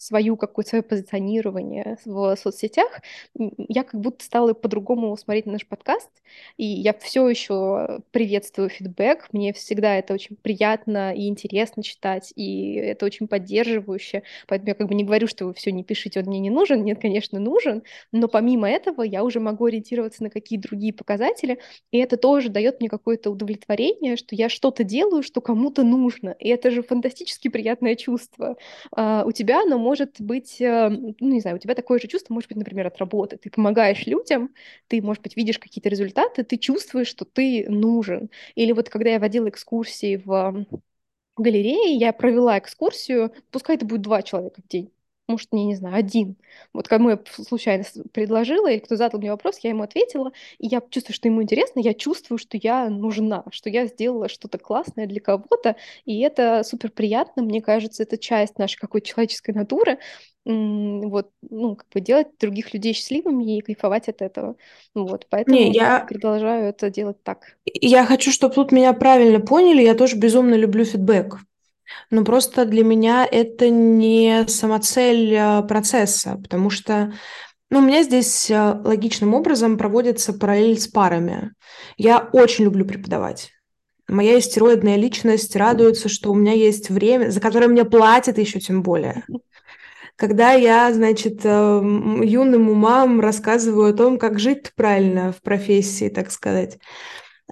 [0.01, 3.01] свою какое-то свое позиционирование в соцсетях,
[3.35, 6.11] я как будто стала по-другому смотреть на наш подкаст,
[6.57, 12.77] и я все еще приветствую фидбэк, мне всегда это очень приятно и интересно читать, и
[12.77, 16.27] это очень поддерживающе, поэтому я как бы не говорю, что вы все не пишите, он
[16.27, 20.59] мне не нужен, нет, конечно, нужен, но помимо этого я уже могу ориентироваться на какие
[20.59, 21.59] другие показатели,
[21.91, 26.49] и это тоже дает мне какое-то удовлетворение, что я что-то делаю, что кому-то нужно, и
[26.49, 28.57] это же фантастически приятное чувство.
[28.97, 32.33] Uh, у тебя оно может быть, э, ну, не знаю, у тебя такое же чувство
[32.33, 33.39] может быть, например, от работы.
[33.39, 34.55] Ты помогаешь людям,
[34.89, 38.31] ты, может быть, видишь какие-то результаты, ты чувствуешь, что ты нужен.
[38.55, 40.65] Или вот когда я водила экскурсии в
[41.37, 44.93] галерее, я провела экскурсию, пускай это будет два человека в день
[45.31, 46.37] может, не, не знаю, один.
[46.73, 50.81] Вот кому я случайно предложила, или кто задал мне вопрос, я ему ответила, и я
[50.91, 55.21] чувствую, что ему интересно, я чувствую, что я нужна, что я сделала что-то классное для
[55.21, 59.99] кого-то, и это супер приятно, мне кажется, это часть нашей какой-то человеческой натуры,
[60.45, 64.57] вот, ну, как бы делать других людей счастливыми и кайфовать от этого.
[64.95, 67.57] Вот, поэтому не, я продолжаю это делать так.
[67.67, 71.39] Я хочу, чтобы тут меня правильно поняли, я тоже безумно люблю фидбэк.
[72.11, 77.13] Но просто для меня это не самоцель а, процесса, потому что
[77.71, 81.53] ну, у меня здесь а, логичным образом проводится параллель с парами.
[81.97, 83.53] Я очень люблю преподавать.
[84.09, 88.83] Моя истероидная личность радуется, что у меня есть время, за которое мне платят еще тем
[88.83, 89.25] более.
[90.17, 96.79] Когда я, значит, юным умам рассказываю о том, как жить правильно в профессии, так сказать,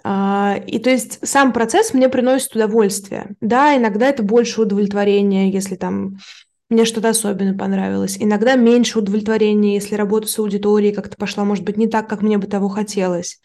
[0.05, 3.35] и то есть сам процесс мне приносит удовольствие.
[3.41, 6.19] Да, иногда это больше удовлетворения, если там
[6.71, 8.17] мне что-то особенно понравилось.
[8.21, 12.37] Иногда меньше удовлетворения, если работа с аудиторией как-то пошла, может быть, не так, как мне
[12.37, 13.41] бы того хотелось.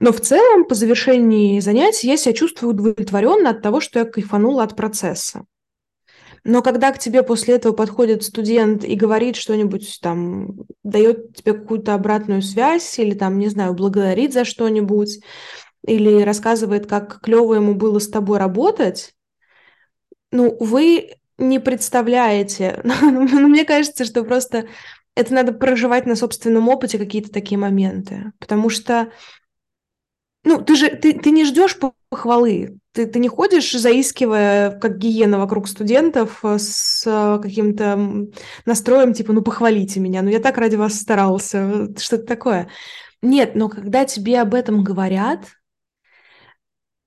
[0.00, 4.62] Но в целом, по завершении занятий, я себя чувствую удовлетворенно от того, что я кайфанула
[4.62, 5.44] от процесса.
[6.44, 11.94] Но когда к тебе после этого подходит студент и говорит что-нибудь там, дает тебе какую-то
[11.94, 15.20] обратную связь или там, не знаю, благодарит за что-нибудь,
[15.86, 19.14] или рассказывает, как клево ему было с тобой работать,
[20.30, 22.82] ну, вы не представляете.
[23.02, 24.66] Ну, мне кажется, что просто
[25.14, 28.32] это надо проживать на собственном опыте какие-то такие моменты.
[28.38, 29.10] Потому что,
[30.44, 31.76] ну, ты же, ты, ты не ждешь
[32.10, 32.78] похвалы.
[32.92, 38.28] Ты, ты не ходишь, заискивая, как гиена вокруг студентов, э, с э, каким-то
[38.64, 42.68] настроем, типа, ну, похвалите меня, ну, я так ради вас старался, что-то такое.
[43.22, 45.57] Нет, но когда тебе об этом говорят,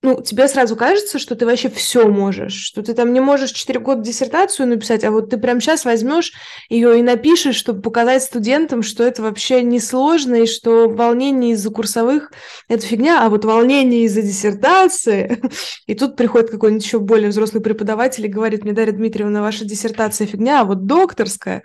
[0.03, 3.79] ну, тебе сразу кажется, что ты вообще все можешь, что ты там не можешь 4
[3.79, 6.33] года диссертацию написать, а вот ты прямо сейчас возьмешь
[6.69, 12.31] ее и напишешь, чтобы показать студентам, что это вообще несложно, и что волнение из-за курсовых–
[12.67, 15.41] это фигня, а вот волнение из-за диссертации…
[15.85, 20.25] И тут приходит какой-нибудь еще более взрослый преподаватель и говорит мне, Дарья Дмитриевна, ваша диссертация
[20.25, 21.63] фигня, а вот докторская…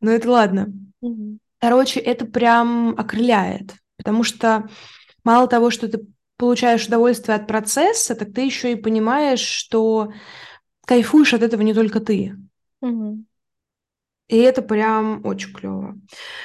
[0.00, 0.68] Ну, это ладно.
[1.58, 4.68] Короче, это прям окрыляет, потому что
[5.24, 6.00] мало того, что ты
[6.36, 10.12] получаешь удовольствие от процесса, так ты еще и понимаешь, что
[10.86, 12.34] кайфуешь от этого не только ты.
[12.80, 13.24] Угу.
[14.28, 15.96] И это прям очень клево.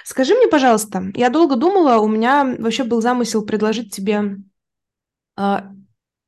[0.03, 4.37] Скажи мне, пожалуйста, я долго думала, у меня вообще был замысел предложить тебе
[5.37, 5.57] э,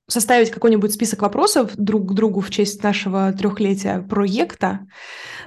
[0.07, 4.87] составить какой-нибудь список вопросов друг к другу в честь нашего трехлетия проекта,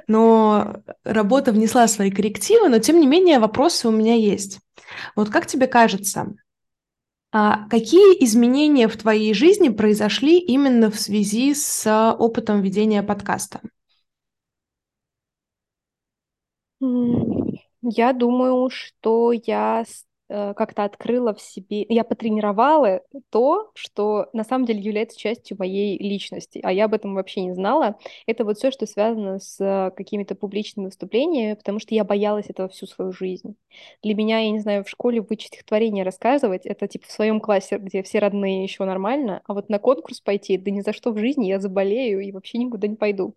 [0.06, 4.60] но работа внесла свои коррективы, но тем не менее вопросы у меня есть.
[5.16, 6.34] Вот как тебе кажется,
[7.32, 13.60] а какие изменения в твоей жизни произошли именно в связи с опытом ведения подкаста?
[17.82, 19.84] Я думаю, что я
[20.56, 26.60] как-то открыла в себе, я потренировала то, что на самом деле является частью моей личности,
[26.62, 27.98] а я об этом вообще не знала.
[28.26, 32.86] Это вот все, что связано с какими-то публичными выступлениями, потому что я боялась этого всю
[32.86, 33.56] свою жизнь.
[34.02, 37.78] Для меня, я не знаю, в школе выучить стихотворение рассказывать, это типа в своем классе,
[37.78, 41.18] где все родные еще нормально, а вот на конкурс пойти, да ни за что в
[41.18, 43.34] жизни я заболею и вообще никуда не пойду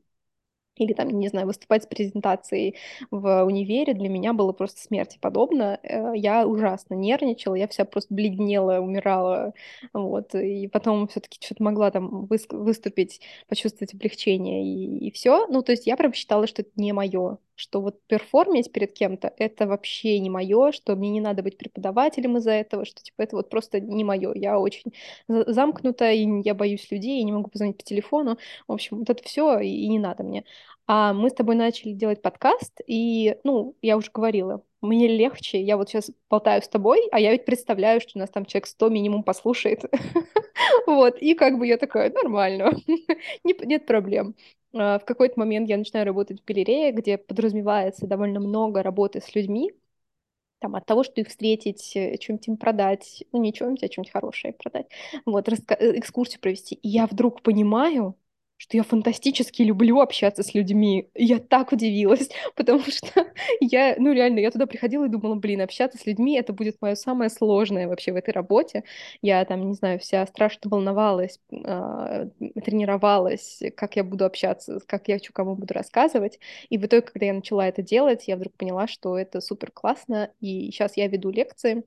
[0.78, 2.76] или там, не знаю, выступать с презентацией
[3.12, 5.80] в универе для меня было просто смерти подобно.
[5.84, 9.54] Э, я ужасно нервничала, я вся просто бледнела, умирала,
[9.94, 15.48] вот, и потом все таки что-то могла там выступить, почувствовать облегчение и, и все.
[15.48, 19.34] Ну, то есть я прям считала, что это не мое, что вот перформить перед кем-то
[19.38, 23.36] это вообще не мое, что мне не надо быть преподавателем из-за этого, что типа это
[23.38, 24.34] вот просто не мое.
[24.36, 24.94] Я очень
[25.28, 28.38] замкнута, и я боюсь людей, и не могу позвонить по телефону.
[28.68, 30.44] В общем, вот это все и, и не надо мне.
[30.88, 35.78] А мы с тобой начали делать подкаст, и, ну, я уже говорила, мне легче, я
[35.78, 38.90] вот сейчас болтаю с тобой, а я ведь представляю, что у нас там человек 100
[38.90, 39.84] минимум послушает.
[40.88, 42.72] Вот, и как бы я такая, нормально,
[43.44, 44.36] нет проблем.
[44.76, 49.34] А, в какой-то момент я начинаю работать в галерее, где подразумевается довольно много работы с
[49.36, 49.74] людьми,
[50.60, 54.12] там, от того, что их встретить, э, что-нибудь им продать, ну, не что-нибудь, а что-нибудь
[54.14, 54.88] хорошее продать,
[55.26, 55.54] вот, э,
[56.00, 56.76] экскурсию провести.
[56.76, 58.18] И я вдруг понимаю,
[58.66, 61.08] что я фантастически люблю общаться с людьми.
[61.14, 63.28] Я так удивилась, потому что
[63.60, 66.96] я, ну реально, я туда приходила и думала, блин, общаться с людьми это будет мое
[66.96, 68.84] самое сложное вообще в этой работе.
[69.22, 72.30] Я там, не знаю, вся страшно волновалась, э,
[72.64, 76.40] тренировалась, как я буду общаться, как я кому буду рассказывать.
[76.70, 80.32] И в итоге, когда я начала это делать, я вдруг поняла, что это супер классно.
[80.40, 81.84] И сейчас я веду лекции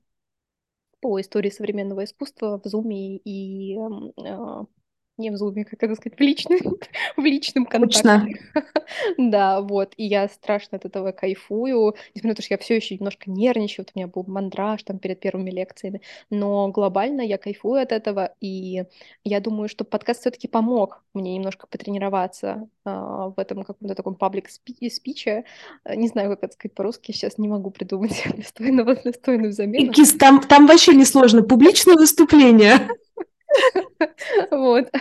[1.01, 4.65] по истории современного искусства в Zoom и э,
[5.19, 6.59] не в зуме, как это сказать, в личном,
[7.17, 8.39] в личном контакте.
[9.17, 12.95] да, вот, и я страшно от этого кайфую, несмотря на то, что я все еще
[12.95, 17.81] немножко нервничаю, вот у меня был мандраж там перед первыми лекциями, но глобально я кайфую
[17.81, 18.85] от этого, и
[19.23, 24.49] я думаю, что подкаст все-таки помог мне немножко потренироваться а, в этом каком-то таком паблик
[24.49, 25.43] спиче,
[25.85, 29.93] не знаю, как это сказать по-русски, сейчас не могу придумать достойного, достойную замену.
[30.19, 32.89] Там, там вообще несложно, публичное выступление.
[34.51, 34.91] Вот.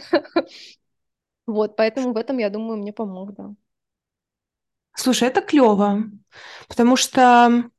[1.47, 3.55] Вот, поэтому в этом, я думаю, мне помог, да.
[4.94, 6.03] Слушай, это клево,
[6.68, 7.71] потому что,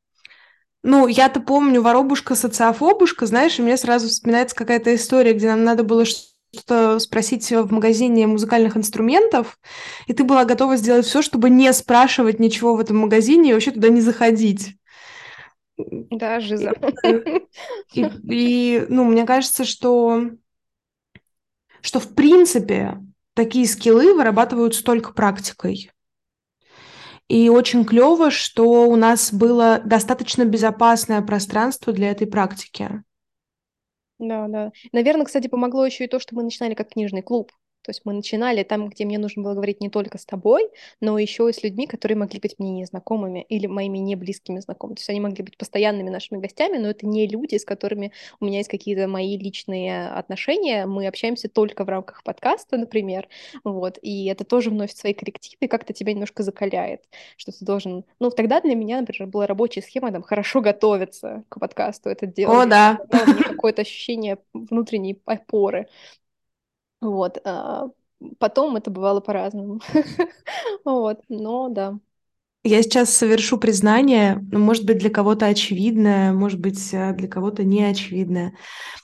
[0.81, 5.83] ну, я-то помню воробушка, социофобушка, знаешь, и мне сразу вспоминается какая-то история, где нам надо
[5.83, 9.59] было что-то спросить в магазине музыкальных инструментов,
[10.07, 13.71] и ты была готова сделать все, чтобы не спрашивать ничего в этом магазине и вообще
[13.71, 14.77] туда не заходить.
[15.77, 16.73] Да, жиза.
[17.93, 20.31] И, и, ну, мне кажется, что
[21.81, 22.97] что в принципе
[23.33, 25.91] такие скиллы вырабатываются только практикой.
[27.27, 33.03] И очень клево, что у нас было достаточно безопасное пространство для этой практики.
[34.17, 34.71] Да, да.
[34.91, 37.51] Наверное, кстати, помогло еще и то, что мы начинали как книжный клуб.
[37.81, 41.17] То есть мы начинали там, где мне нужно было говорить не только с тобой, но
[41.17, 44.95] еще и с людьми, которые могли быть мне незнакомыми или моими неблизкими знакомыми.
[44.95, 48.45] То есть они могли быть постоянными нашими гостями, но это не люди, с которыми у
[48.45, 50.85] меня есть какие-то мои личные отношения.
[50.85, 53.27] Мы общаемся только в рамках подкаста, например.
[53.63, 53.97] Вот.
[54.01, 57.03] И это тоже вносит свои коррективы и как-то тебя немножко закаляет,
[57.37, 58.03] что ты должен...
[58.19, 62.09] Ну, тогда для меня, например, была рабочая схема там хорошо готовиться к подкасту.
[62.09, 62.63] Это дело.
[62.63, 62.99] О, да.
[63.45, 65.87] Какое-то ощущение внутренней опоры.
[67.01, 67.37] Вот.
[67.45, 67.89] А
[68.39, 69.79] потом это бывало по-разному.
[70.85, 71.21] Вот.
[71.29, 71.99] Но да.
[72.63, 77.63] Я сейчас совершу признание, ну, может быть, для кого-то очевидное, может быть, э, для кого-то
[77.63, 78.53] не очевидное.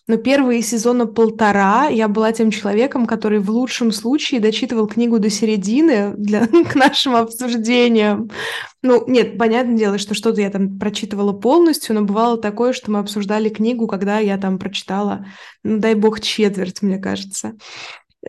[0.08, 5.30] Но первые сезона полтора я была тем человеком, который в лучшем случае дочитывал книгу до
[5.30, 8.30] середины для, к нашим обсуждениям.
[8.84, 13.00] Ну, нет, понятное дело, что что-то я там прочитывала полностью, но бывало такое, что мы
[13.00, 15.28] обсуждали книгу, когда я там прочитала,
[15.64, 17.54] ну, дай бог, четверть, мне кажется.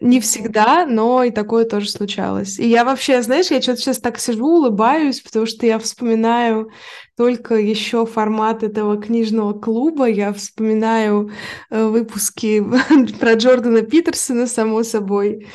[0.03, 2.59] Не всегда, но и такое тоже случалось.
[2.59, 6.71] И я вообще, знаешь, я что-то сейчас так сижу, улыбаюсь, потому что я вспоминаю
[7.17, 10.07] только еще формат этого книжного клуба.
[10.07, 11.31] Я вспоминаю
[11.71, 12.63] э, выпуски
[13.21, 15.47] про Джордана Питерсона, само собой.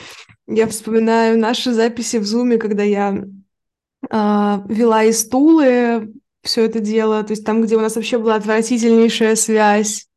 [0.47, 3.25] Я вспоминаю наши записи в Зуме, когда я э,
[4.09, 6.11] вела из Тулы
[6.43, 10.07] все это дело, то есть там, где у нас вообще была отвратительнейшая связь.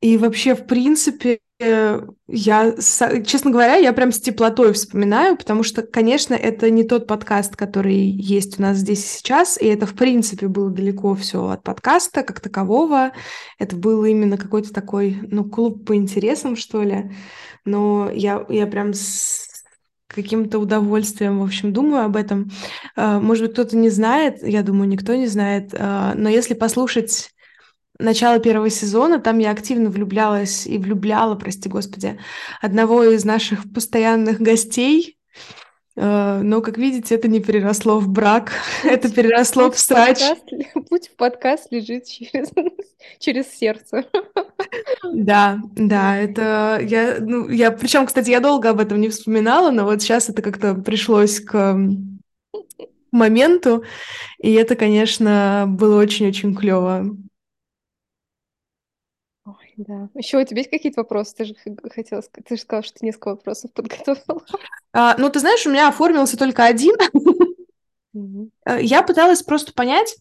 [0.00, 2.74] И вообще, в принципе, я,
[3.24, 7.96] честно говоря, я прям с теплотой вспоминаю, потому что, конечно, это не тот подкаст, который
[7.96, 12.22] есть у нас здесь и сейчас, и это, в принципе, было далеко все от подкаста
[12.22, 13.12] как такового.
[13.58, 17.12] Это был именно какой-то такой, ну, клуб по интересам, что ли.
[17.66, 19.46] Но я, я прям с
[20.08, 22.50] каким-то удовольствием, в общем, думаю об этом.
[22.96, 27.30] А, может быть, кто-то не знает, я думаю, никто не знает, а, но если послушать
[28.00, 32.18] начала первого сезона, там я активно влюблялась и влюбляла, прости господи,
[32.60, 35.18] одного из наших постоянных гостей,
[35.96, 40.18] э, но, как видите, это не переросло в брак, путь, это переросло путь в срач.
[40.20, 40.44] Подкаст,
[40.88, 42.50] путь в подкаст лежит через,
[43.18, 44.04] через сердце.
[45.04, 49.84] Да, да, это я, ну, я, причем, кстати, я долго об этом не вспоминала, но
[49.84, 51.76] вот сейчас это как-то пришлось к
[53.12, 53.84] моменту,
[54.38, 57.06] и это, конечно, было очень-очень клево.
[59.86, 60.10] Да.
[60.14, 61.34] Еще у тебя есть какие-то вопросы?
[61.34, 61.54] Ты же
[61.90, 64.44] хотела сказать, ты же сказала, что ты несколько вопросов подготовила.
[64.92, 66.96] А, ну, ты знаешь, у меня оформился только один.
[68.66, 70.18] Э, я пыталась просто понять,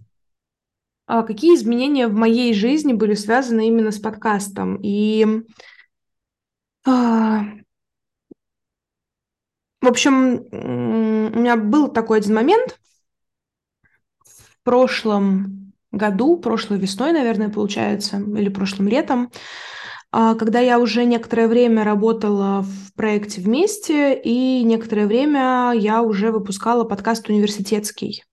[1.07, 4.79] а, какие изменения в моей жизни были связаны именно с подкастом.
[4.81, 5.25] И
[6.85, 7.41] а,
[9.81, 12.79] в общем, у меня был такой один момент
[14.23, 19.31] в прошлом году, прошлой весной, наверное, получается, или прошлым летом,
[20.11, 26.31] а, когда я уже некоторое время работала в проекте вместе, и некоторое время я уже
[26.31, 28.23] выпускала подкаст университетский.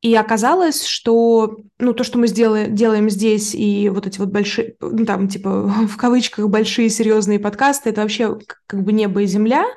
[0.00, 4.76] И оказалось, что ну, то, что мы сделаем, делаем здесь, и вот эти вот большие,
[4.80, 9.64] ну, там, типа, в кавычках, большие серьезные подкасты, это вообще как бы небо и земля–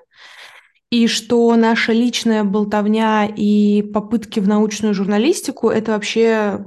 [0.94, 6.64] и что наша личная болтовня и попытки в научную журналистику– это вообще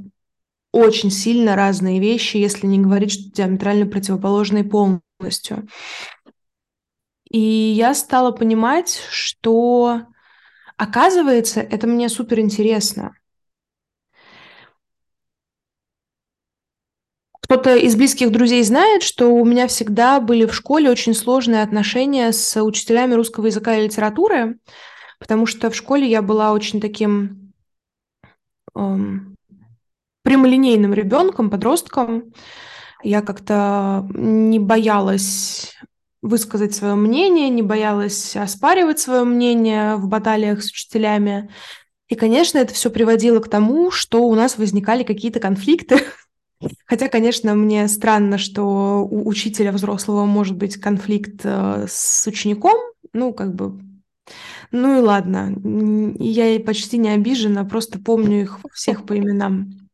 [0.72, 5.68] очень сильно разные вещи, если не говорить, что диаметрально противоположные полностью.
[7.30, 10.00] И я стала понимать, что,
[10.76, 13.12] оказывается, это мне супер интересно.
[17.46, 22.32] Кто-то из близких друзей знает, что у меня всегда были в школе очень сложные отношения
[22.32, 24.58] с учителями русского языка и литературы,
[25.20, 27.52] потому что в школе я была очень таким
[28.74, 29.36] эм,
[30.24, 32.32] прямолинейным ребенком, подростком.
[33.04, 35.76] Я как-то не боялась
[36.22, 41.48] высказать свое мнение, не боялась оспаривать свое мнение в баталиях с учителями.
[42.08, 46.00] И, конечно, это все приводило к тому, что у нас возникали какие-то конфликты
[46.86, 52.76] Хотя, конечно, мне странно, что у учителя взрослого может быть конфликт э, с учеником.
[53.12, 53.80] Ну, как бы...
[54.72, 55.54] Ну и ладно.
[56.18, 59.88] Я почти не обижена, просто помню их всех по именам.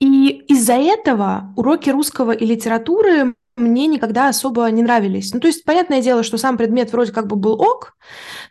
[0.00, 5.32] И из-за этого уроки русского и литературы мне никогда особо не нравились.
[5.32, 7.96] Ну, то есть, понятное дело, что сам предмет вроде как бы был ок,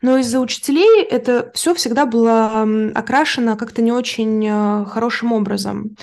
[0.01, 5.97] но из-за учителей это все всегда было окрашено как-то не очень э, хорошим образом.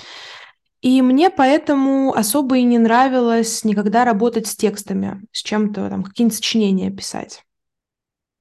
[0.81, 6.35] И мне поэтому особо и не нравилось никогда работать с текстами, с чем-то, там, какие-нибудь
[6.35, 7.43] сочинения писать.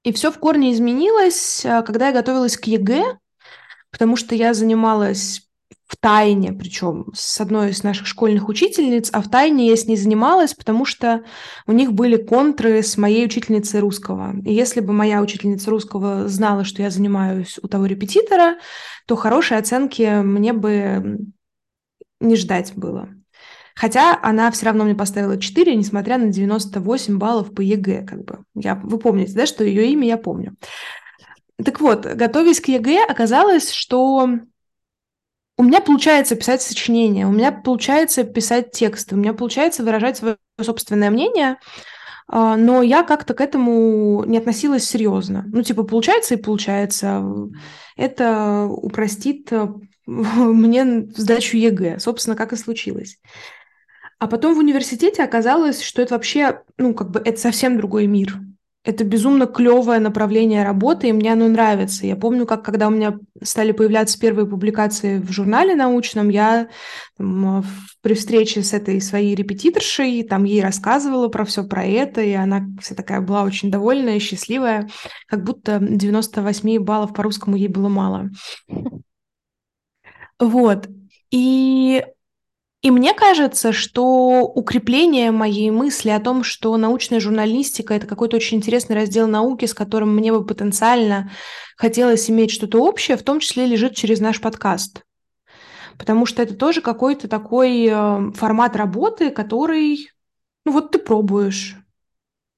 [0.03, 3.19] И все в корне изменилось, э, когда я готовилась к ЕГЭ,
[3.91, 5.43] потому что я занималась
[5.87, 9.97] в тайне, причем с одной из наших школьных учительниц, а в тайне я с ней
[9.97, 11.25] занималась, потому что
[11.67, 14.35] у них были контры с моей учительницей русского.
[14.45, 18.59] И если бы моя учительница русского знала, что я занимаюсь у того репетитора,
[19.07, 21.19] то хорошие оценки мне бы
[22.21, 23.09] не ждать было.
[23.75, 28.07] Хотя она все равно мне поставила 4, несмотря на 98 баллов по ЕГЭ.
[28.07, 28.45] Как бы.
[28.55, 30.55] я, вы помните, да, что ее имя я помню.
[31.65, 34.29] Так вот, готовясь к ЕГЭ, оказалось, что
[35.57, 40.37] у меня получается писать сочинения, у меня получается писать тексты, у меня получается выражать свое
[40.61, 41.59] собственное мнение,
[42.33, 45.45] а, но я как-то к этому не относилась серьезно.
[45.49, 47.23] Ну, типа, получается и получается.
[47.97, 49.67] Это упростит э,
[50.07, 53.19] мне сдачу ЕГЭ, собственно, как и случилось.
[54.21, 58.39] А потом в университете оказалось, что это вообще, ну, как бы, это совсем другой мир.
[58.83, 62.07] Это безумно клевое направление работы, и мне оно нравится.
[62.07, 66.69] Я помню, как когда у меня стали появляться первые публикации в журнале научном, я
[67.19, 67.63] там,
[68.01, 72.67] при встрече с этой своей репетиторшей, там ей рассказывала про все про это, и она
[72.81, 74.89] вся такая была очень довольная, счастливая,
[75.29, 78.31] как будто 98 баллов по русскому ей было мало.
[80.39, 80.89] Вот.
[81.31, 82.03] И
[82.83, 88.57] и мне кажется, что укрепление моей мысли о том, что научная журналистика– это какой-то очень
[88.57, 91.31] интересный раздел науки, с которым мне бы потенциально
[91.77, 95.03] хотелось иметь что-то общее, в том числе лежит через наш подкаст.
[95.99, 100.09] Потому что это тоже какой-то такой э, формат работы, который,
[100.65, 101.77] ну вот ты пробуешь,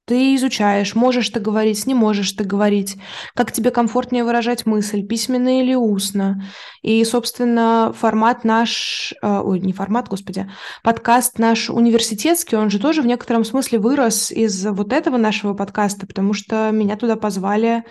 [0.05, 2.97] ты изучаешь, можешь ты говорить, не можешь ты говорить,
[3.35, 6.43] как тебе комфортнее выражать мысль, письменно или устно.
[6.81, 10.49] И, собственно, формат наш, э, ой, не формат, господи,
[10.83, 16.05] подкаст наш университетский, он же тоже в некотором смысле вырос из вот этого нашего подкаста,
[16.05, 17.85] потому что меня туда позвали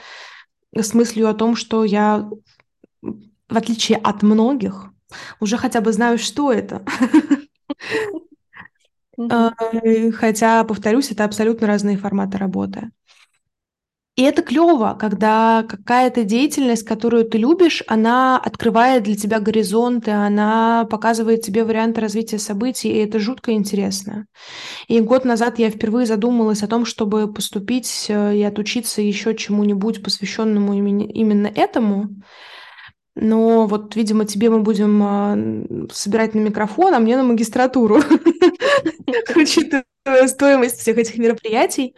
[0.77, 2.29] с мыслью о том, что я,
[3.01, 4.91] в отличие от многих,
[5.41, 6.85] уже хотя бы знаю, что это.
[9.31, 12.91] Э, хотя, повторюсь, это абсолютно разные форматы работы.
[14.14, 20.87] И это клево, когда какая-то деятельность, которую ты любишь, она открывает для тебя горизонты, она
[20.91, 24.27] показывает тебе варианты развития событий, и это жутко интересно.
[24.87, 30.03] И год назад я впервые задумалась о том, чтобы поступить э, и отучиться еще чему-нибудь,
[30.03, 32.11] посвященному именно этому.
[33.14, 37.97] Но вот, видимо, тебе мы будем э, собирать на микрофон, а мне на магистратуру,
[39.37, 41.95] учитывая стоимость всех этих мероприятий.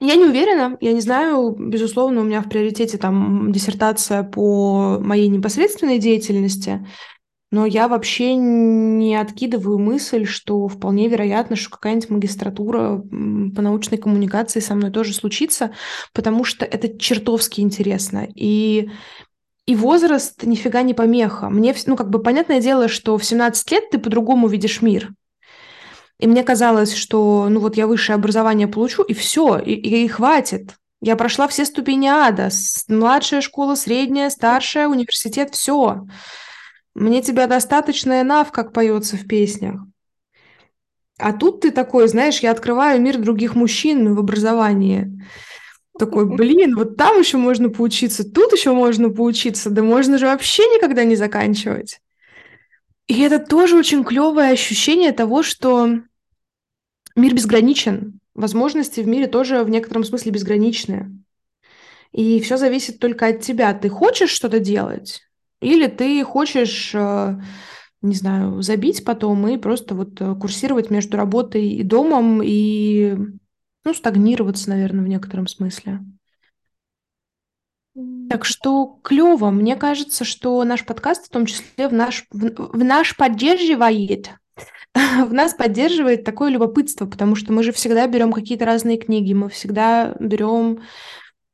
[0.00, 5.28] Я не уверена, я не знаю, безусловно, у меня в приоритете там диссертация по моей
[5.28, 6.86] непосредственной деятельности,
[7.52, 14.60] но я вообще не откидываю мысль, что вполне вероятно, что какая-нибудь магистратура по научной коммуникации
[14.60, 15.74] со мной тоже случится,
[16.14, 18.26] потому что это чертовски интересно.
[18.34, 18.88] И
[19.66, 21.48] и возраст нифига не помеха.
[21.48, 25.10] Мне, ну, как бы, понятное дело, что в 17 лет ты по-другому видишь мир.
[26.20, 30.08] И мне казалось, что, ну, вот я высшее образование получу, и все, и, и, и
[30.08, 30.74] хватит.
[31.00, 32.50] Я прошла все ступени ада.
[32.88, 36.06] Младшая школа, средняя, старшая, университет, все.
[36.94, 39.80] Мне тебя достаточно нав, как поется в песнях.
[41.16, 45.26] А тут ты такой, знаешь, я открываю мир других мужчин в образовании.
[45.98, 50.64] Такой, блин, вот там еще можно поучиться, тут еще можно поучиться, да можно же вообще
[50.64, 52.00] никогда не заканчивать.
[53.06, 56.00] И это тоже очень клевое ощущение того, что
[57.16, 61.22] мир безграничен, возможности в мире тоже в некотором смысле безграничны.
[62.12, 63.72] И все зависит только от тебя.
[63.74, 65.20] Ты хочешь что-то делать,
[65.60, 67.40] или ты хочешь, э,
[68.02, 73.16] не знаю, забить потом и просто вот э, курсировать между работой и домом и
[73.84, 76.00] ну, стагнироваться, наверное, в некотором смысле.
[78.28, 79.50] Так что клево.
[79.50, 84.30] Мне кажется, что наш подкаст в том числе в наш, в, в наш поддерживает,
[84.94, 89.48] в нас поддерживает такое любопытство, потому что мы же всегда берем какие-то разные книги, мы
[89.48, 90.80] всегда берем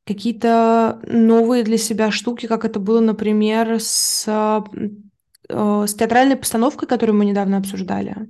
[0.07, 7.17] какие-то новые для себя штуки, как это было, например, с, э, с театральной постановкой, которую
[7.17, 8.29] мы недавно обсуждали.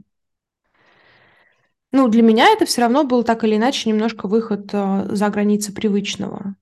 [1.93, 5.73] Ну, для меня это все равно был так или иначе немножко выход э, за границы
[5.73, 6.57] привычного.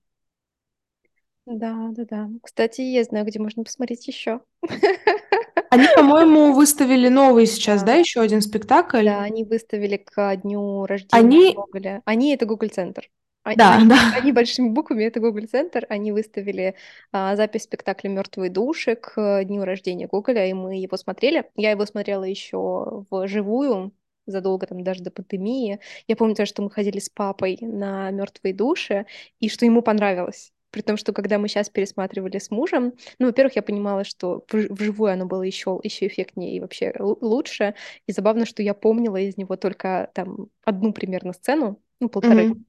[1.46, 2.30] Да, да, да.
[2.42, 4.40] Кстати, я знаю, где можно посмотреть еще.
[5.74, 9.04] Они, по-моему, выставили новый сейчас, да, еще один спектакль.
[9.04, 11.52] Да, они выставили к дню рождения Они...
[11.52, 12.02] Гоголя.
[12.04, 13.10] Они это Google Центр.
[13.56, 13.96] Да, они, да.
[14.16, 16.76] они большими буквами, это Google Центр, они выставили
[17.12, 21.44] а, запись спектакля «Мертвые души» к дню рождения Гоголя, и мы его смотрели.
[21.54, 23.92] Я его смотрела еще вживую,
[24.24, 25.78] задолго там даже до пандемии.
[26.08, 29.04] Я помню тоже, что мы ходили с папой на мертвые души,
[29.40, 30.53] и что ему понравилось.
[30.74, 35.12] При том, что когда мы сейчас пересматривали с мужем, ну, во-первых, я понимала, что вживую
[35.12, 37.76] оно было еще, еще эффектнее и вообще лучше.
[38.08, 42.48] И забавно, что я помнила из него только там одну примерно сцену, ну, полторы.
[42.48, 42.64] Mm-hmm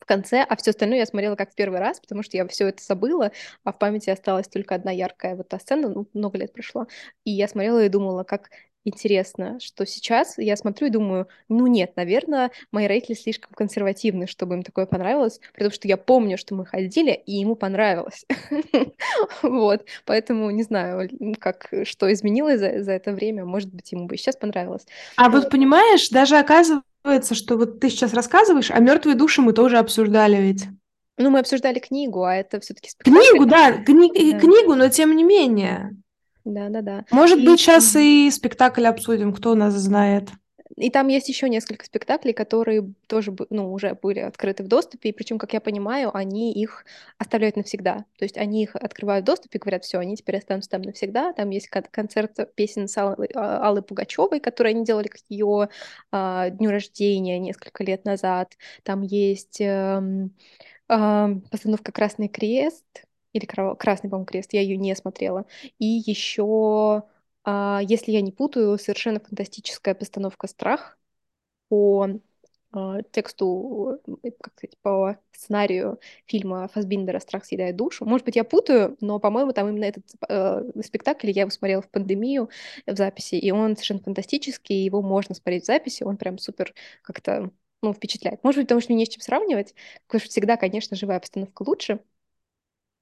[0.00, 2.68] в конце, а все остальное я смотрела как в первый раз, потому что я все
[2.68, 3.32] это забыла,
[3.64, 6.86] а в памяти осталась только одна яркая вот та сцена, ну, много лет прошло,
[7.24, 8.48] и я смотрела и думала, как
[8.84, 14.54] интересно, что сейчас я смотрю и думаю, ну нет, наверное, мои родители слишком консервативны, чтобы
[14.54, 18.26] им такое понравилось, потому что я помню, что мы ходили, и ему понравилось.
[19.42, 21.08] Вот, поэтому не знаю,
[21.38, 24.86] как, что изменилось за, за это время, может быть, ему бы сейчас понравилось.
[25.16, 29.78] А вот понимаешь, даже оказывается, что вот ты сейчас рассказываешь, а мертвые души мы тоже
[29.78, 30.66] обсуждали ведь.
[31.18, 33.18] Ну, мы обсуждали книгу, а это все-таки спектакль.
[33.18, 34.38] Книгу, да, кни- да.
[34.38, 35.96] книгу, но тем не менее.
[36.48, 37.04] Да, да, да.
[37.10, 37.46] Может и...
[37.46, 40.30] быть, сейчас и спектакль обсудим, кто нас знает.
[40.76, 45.12] И там есть еще несколько спектаклей, которые тоже ну, уже были открыты в доступе, и
[45.12, 46.84] причем, как я понимаю, они их
[47.18, 48.04] оставляют навсегда.
[48.18, 51.32] То есть они их открывают в доступе и говорят, все, они теперь останутся там навсегда.
[51.32, 55.68] Там есть концерт песен с Аллой, а, Аллой Пугачевой, которые они делали к ее
[56.12, 58.56] а, дню рождения несколько лет назад.
[58.84, 60.02] Там есть а,
[60.88, 65.46] а, постановка «Красный крест», или «Красный, по-моему, крест», я ее не смотрела.
[65.78, 67.04] И еще
[67.44, 70.98] а, если я не путаю, совершенно фантастическая постановка «Страх»
[71.68, 72.08] по
[72.72, 78.04] а, тексту, э, как сказать, по сценарию фильма Фасбиндера «Страх съедает душу».
[78.04, 81.88] Может быть, я путаю, но, по-моему, там именно этот э, спектакль я его смотрела в
[81.88, 82.50] пандемию
[82.86, 87.50] в записи, и он совершенно фантастический, его можно смотреть в записи, он прям супер как-то
[87.80, 88.44] ну, впечатляет.
[88.44, 89.74] Может быть, потому что мне не с чем сравнивать,
[90.06, 92.00] потому что всегда, конечно, живая постановка лучше,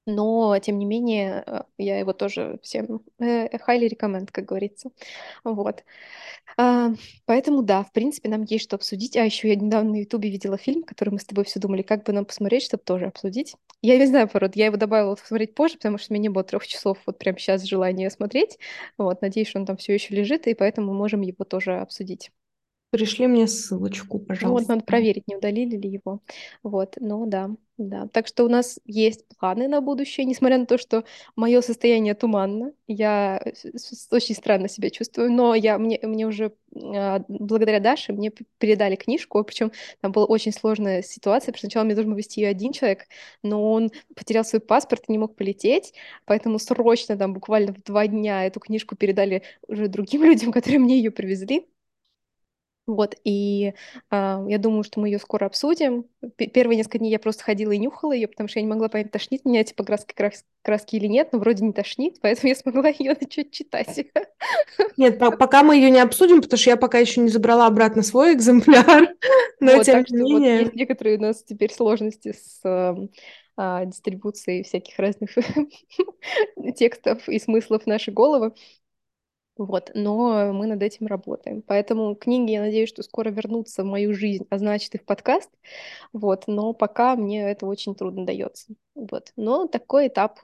[0.06, 4.90] но, тем не менее, э, я его тоже всем э, highly recommend, как говорится.
[5.44, 5.84] Вот.
[6.56, 6.90] А,
[7.26, 9.16] поэтому, да, в принципе, нам есть что обсудить.
[9.16, 12.04] А еще я недавно на Ютубе видела фильм, который мы с тобой все думали, как
[12.04, 13.54] бы нам посмотреть, чтобы тоже обсудить.
[13.82, 16.44] Я не знаю, пород, я его добавила посмотреть позже, потому что у меня не было
[16.44, 18.58] трех часов вот прямо сейчас желания смотреть.
[18.98, 22.30] Вот, надеюсь, что он там все еще лежит, и поэтому мы можем его тоже обсудить.
[22.90, 24.68] Пришли мне ссылочку, пожалуйста.
[24.68, 26.20] Вот, надо проверить, не удалили ли его.
[26.62, 28.08] Вот, ну да, да.
[28.12, 32.72] Так что у нас есть планы на будущее, несмотря на то, что мое состояние туманно.
[32.86, 33.42] Я
[34.10, 39.42] очень странно себя чувствую, но я, мне, мне уже а, благодаря Даше мне передали книжку,
[39.42, 42.72] причем там была очень сложная ситуация, потому что сначала мне должен был вести ее один
[42.72, 43.06] человек,
[43.42, 45.92] но он потерял свой паспорт и не мог полететь,
[46.24, 50.96] поэтому срочно там буквально в два дня эту книжку передали уже другим людям, которые мне
[50.98, 51.66] ее привезли.
[52.86, 53.72] Вот, и
[54.10, 56.04] э, я думаю, что мы ее скоро обсудим.
[56.36, 58.88] П первые несколько дней я просто ходила и нюхала ее, потому что я не могла
[58.88, 62.54] понять, тошнит меня типа краски, крас краски или нет, но вроде не тошнит, поэтому я
[62.54, 64.06] смогла ее начать читать.
[64.96, 68.02] Нет, по пока мы ее не обсудим, потому что я пока еще не забрала обратно
[68.02, 69.14] свой экземпляр.
[69.60, 70.58] Но вот, тем не менее...
[70.58, 75.30] вот есть некоторые у нас теперь сложности с э, дистрибуцией всяких разных
[76.76, 78.52] текстов и смыслов в наши головы.
[79.56, 81.62] Вот, но мы над этим работаем.
[81.62, 85.50] Поэтому книги, я надеюсь, что скоро вернутся в мою жизнь, а значит и в подкаст.
[86.12, 88.74] Вот, но пока мне это очень трудно дается.
[88.94, 90.40] Вот, но такой этап.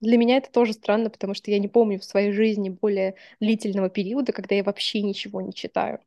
[0.00, 3.90] Для меня это тоже странно, потому что я не помню в своей жизни более длительного
[3.90, 6.00] периода, когда я вообще ничего не читаю.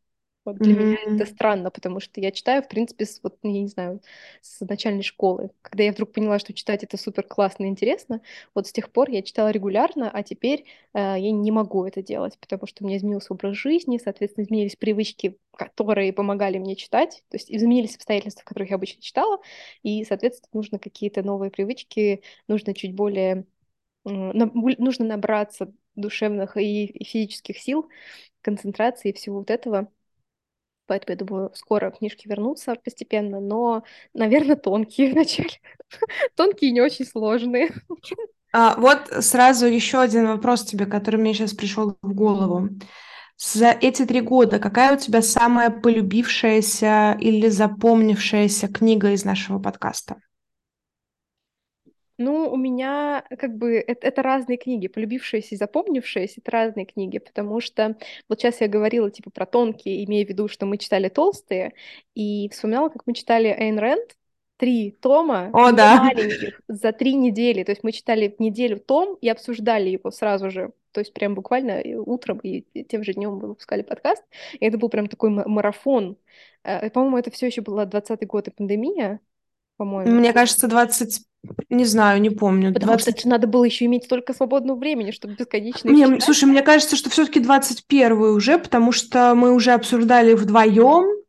[0.46, 0.80] Вот для mm-hmm.
[0.80, 4.00] меня это странно, потому что я читаю, в принципе, с, вот, я не знаю,
[4.42, 5.50] с начальной школы.
[5.64, 8.22] Когда я вдруг поняла, что читать это супер классно и интересно,
[8.54, 12.38] вот с тех пор я читала регулярно, а теперь э, я не могу это делать,
[12.40, 17.38] потому что у меня изменился образ жизни, соответственно, изменились привычки, которые помогали мне читать, то
[17.38, 19.40] есть изменились обстоятельства, в которых я обычно читала,
[19.82, 23.46] и, соответственно, нужно какие-то новые привычки, нужно чуть более,
[24.04, 27.90] нужно набраться душевных и физических сил,
[28.42, 29.92] концентрации и всего вот этого,
[30.88, 33.84] Поэтому, я думаю, скоро книжки вернутся постепенно, но,
[34.14, 35.50] наверное, тонкие вначале.
[36.36, 37.72] тонкие и не очень сложные.
[38.54, 42.70] А, вот сразу еще один вопрос тебе, который мне сейчас пришел в голову.
[43.38, 50.22] За эти три года какая у тебя самая полюбившаяся или запомнившаяся книга из нашего подкаста?
[52.18, 57.20] Ну, у меня как бы это, это разные книги, полюбившиеся и запомнившиеся, это разные книги,
[57.20, 57.98] потому что
[58.30, 61.74] вот сейчас я говорила типа про тонкие, имея в виду, что мы читали толстые,
[62.14, 64.16] и вспоминала, как мы читали Эйн Рэнд,
[64.58, 66.04] три тома О, да.
[66.04, 70.50] маленьких за три недели, то есть мы читали в неделю том и обсуждали его сразу
[70.50, 74.78] же, то есть прям буквально утром и тем же днем мы выпускали подкаст, и это
[74.78, 76.18] был прям такой марафон.
[76.64, 79.20] Э, по-моему, это все еще было 20-й год и пандемия,
[79.78, 80.12] по-моему.
[80.12, 81.22] Мне кажется, 20...
[81.70, 82.74] Не знаю, не помню.
[82.74, 83.20] Потому 20...
[83.20, 86.24] что надо было еще иметь столько свободного времени, чтобы бесконечно не, читать.
[86.24, 91.24] Слушай, мне кажется, что все-таки 21 уже, потому что мы уже обсуждали вдвоем.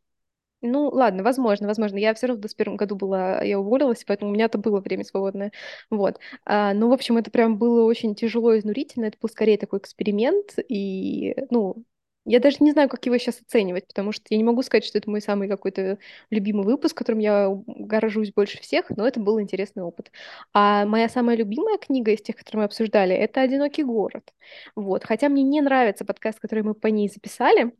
[0.61, 1.97] Ну, ладно, возможно, возможно.
[1.97, 5.51] Я все равно в 21 году была, я уволилась, поэтому у меня-то было время свободное.
[5.91, 6.19] Вот.
[6.45, 9.05] А, ну, в общем, это прям было очень тяжело и изнурительно.
[9.05, 10.55] Это был скорее такой эксперимент.
[10.67, 11.83] И, ну,
[12.27, 14.97] я даже не знаю, как его сейчас оценивать, потому что я не могу сказать, что
[14.97, 15.97] это мой самый какой-то
[16.29, 20.11] любимый выпуск, которым я горжусь больше всех, но это был интересный опыт.
[20.53, 24.33] А моя самая любимая книга из тех, которые мы обсуждали, это «Одинокий город».
[24.75, 25.03] Вот.
[25.05, 27.73] Хотя мне не нравится подкаст, который мы по ней записали,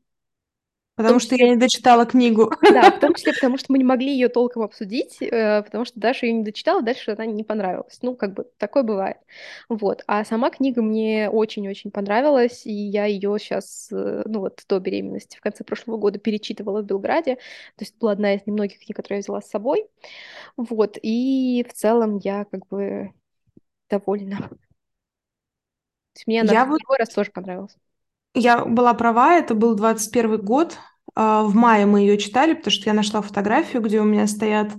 [0.98, 2.52] Потому что я не дочитала книгу.
[2.74, 6.00] Да, в том числе потому, что мы не могли ее толком обсудить, э, потому что
[6.00, 8.00] Даша ее не дочитала, дальше она не понравилась.
[8.02, 9.18] Ну, как бы такое бывает.
[9.70, 10.04] Вот.
[10.08, 15.38] А сама книга мне очень-очень понравилась, и я ее сейчас, э, ну вот до беременности,
[15.38, 17.36] в конце прошлого года перечитывала в Белграде.
[17.36, 19.86] То есть была одна из немногих книг, которые я взяла с собой.
[20.58, 20.98] Вот.
[21.02, 23.12] И в целом я как бы
[23.88, 24.50] довольна.
[26.26, 27.78] Мне она Я в вот другой раз тоже понравилась.
[28.34, 30.78] Я была права, это был 21 год.
[31.15, 34.73] А, В мае мы ее читали, потому что я нашла фотографию, где у меня стоят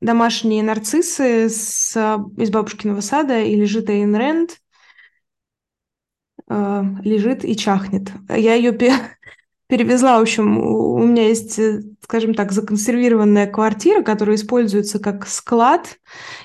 [0.00, 4.58] домашние нарциссы с, а, из бабушкиного сада, и лежит Эйн Рэнд,
[6.48, 8.10] а, лежит и чахнет.
[8.28, 8.72] Я ее
[9.68, 15.98] перевезла, в общем, у меня есть, э, скажем так, законсервированная квартира, которая используется как склад,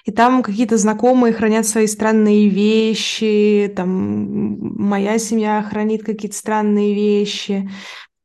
[0.05, 7.69] и там какие-то знакомые хранят свои странные вещи, там моя семья хранит какие-то странные вещи.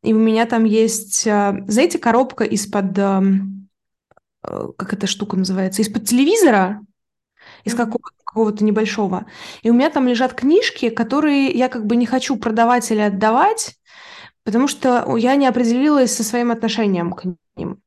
[0.03, 3.23] И у меня там есть, а, знаете, коробка из-под, э,
[4.77, 6.81] как эта штука называется, из-под телевизора,
[7.65, 7.85] из Мгм.
[7.85, 9.27] какого- какого-то небольшого.
[9.63, 13.77] И у меня там лежат книжки, которые я как бы не хочу продавать или отдавать,
[14.47, 17.25] потому что я не определилась со своим отношением к
[17.57, 17.83] ним.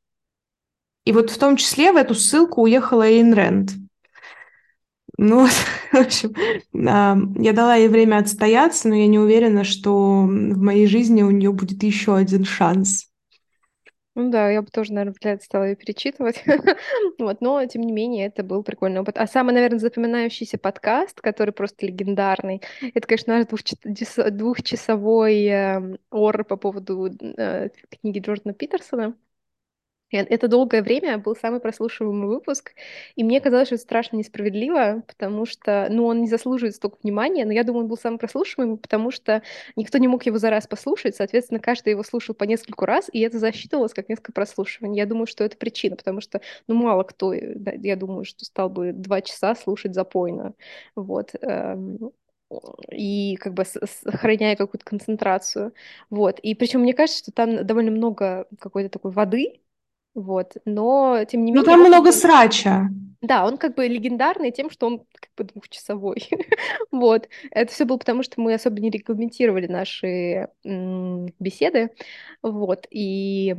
[1.05, 3.71] И вот в том числе в эту ссылку уехала Эйн Рэнд.
[5.17, 5.47] Ну,
[5.91, 6.33] в общем,
[6.87, 11.31] а, я дала ей время отстояться, но я не уверена, что в моей жизни у
[11.31, 13.08] нее будет еще один шанс.
[14.15, 16.43] Ну да, я бы тоже, наверное, ли стала ее перечитывать.
[17.19, 19.17] Вот, но, тем не менее, это был прикольный опыт.
[19.17, 22.61] А самый, наверное, запоминающийся подкаст, который просто легендарный,
[22.93, 23.45] это, конечно, наш
[24.31, 27.69] двухчасовой эм, ор по поводу э,
[28.01, 29.15] книги Джордана Питерсона.
[30.11, 32.73] И Это долгое время был самый прослушиваемый выпуск,
[33.15, 37.45] и мне казалось, что это страшно несправедливо, потому что, ну, он не заслуживает столько внимания,
[37.45, 39.43] но я думаю, он был самый прослушиваемый, потому что
[39.75, 43.19] никто не мог его за раз послушать, соответственно, каждый его слушал по нескольку раз, и
[43.19, 44.97] это засчитывалось как несколько прослушиваний.
[44.97, 48.69] Я думаю, что это причина, потому что, ну, мало кто, э, я думаю, что стал
[48.69, 50.53] бы два часа слушать запойно,
[50.95, 51.31] вот.
[51.41, 52.11] эм,
[52.91, 55.73] И как бы сохраняя какую-то концентрацию.
[56.09, 56.39] Вот.
[56.39, 59.61] И причем мне кажется, что там довольно много какой-то такой воды,
[60.13, 60.57] вот.
[60.65, 62.89] Но, тем не Ну, менее, там он как много срача.
[63.21, 66.29] да, он как бы легендарный тем, что он как бы двухчасовой.
[66.91, 67.27] Вот.
[67.51, 71.91] Это все было потому, что мы особо не регламентировали наши беседы.
[72.41, 72.87] Вот.
[72.91, 73.55] И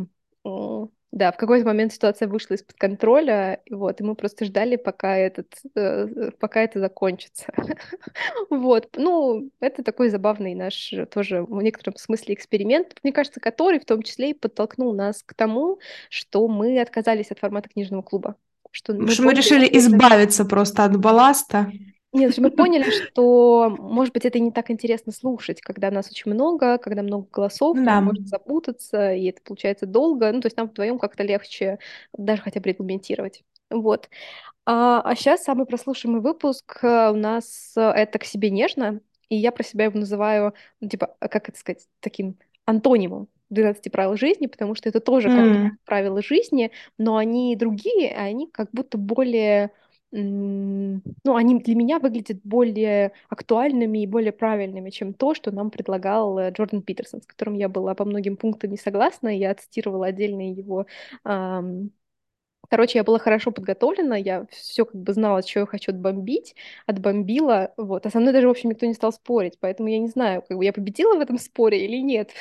[1.12, 5.16] да, в какой-то момент ситуация вышла из-под контроля, и вот, и мы просто ждали, пока
[5.16, 7.46] этот, э, пока это закончится.
[8.50, 13.80] Вот, ну, это такой забавный наш э, тоже в некотором смысле эксперимент, мне кажется, который
[13.80, 18.36] в том числе и подтолкнул нас к тому, что мы отказались от формата книжного клуба.
[18.70, 21.72] Что мы мы решили избавиться просто от балласта.
[22.12, 26.76] Нет, мы поняли, что, может быть, это не так интересно слушать, когда нас очень много,
[26.78, 27.82] когда много голосов, Да.
[27.82, 30.32] там можно запутаться, и это получается долго.
[30.32, 31.78] Ну, то есть нам вдвоем как-то легче
[32.12, 33.44] даже хотя бы регламентировать.
[33.70, 34.08] Вот.
[34.66, 39.36] А, а сейчас самый прослушиваемый выпуск э, у нас э, это «К себе нежно», и
[39.36, 44.16] я про себя его называю, ну, типа, а как это сказать, таким антонимом 12 правил
[44.16, 45.78] жизни, потому что это тоже как М.
[45.84, 49.72] правила жизни, но они другие, они как будто более,
[50.12, 56.38] ну, они для меня выглядят более актуальными и более правильными, чем то, что нам предлагал
[56.38, 60.52] э, Джордан Питерсон, с которым я была по многим пунктам не согласна, я цитировала отдельные
[60.52, 60.86] его
[61.24, 61.90] ам,
[62.70, 66.54] Короче, я была хорошо подготовлена, я все как бы знала, что я хочу отбомбить,
[66.86, 68.06] отбомбила, вот.
[68.06, 70.56] А со мной даже, в общем, никто не стал спорить, поэтому я не знаю, как
[70.56, 72.32] бы я победила в этом споре или нет.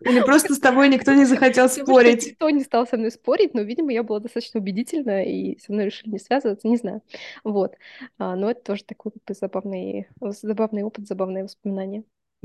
[0.00, 2.26] Или просто с тобой никто не захотел спорить.
[2.26, 5.86] никто не стал со мной спорить, но, видимо, я была достаточно убедительна, и со мной
[5.86, 7.02] решили не связываться, не знаю.
[7.42, 7.74] Вот.
[8.18, 12.04] А, но это тоже такой как бы забавный, забавный опыт, забавные воспоминания.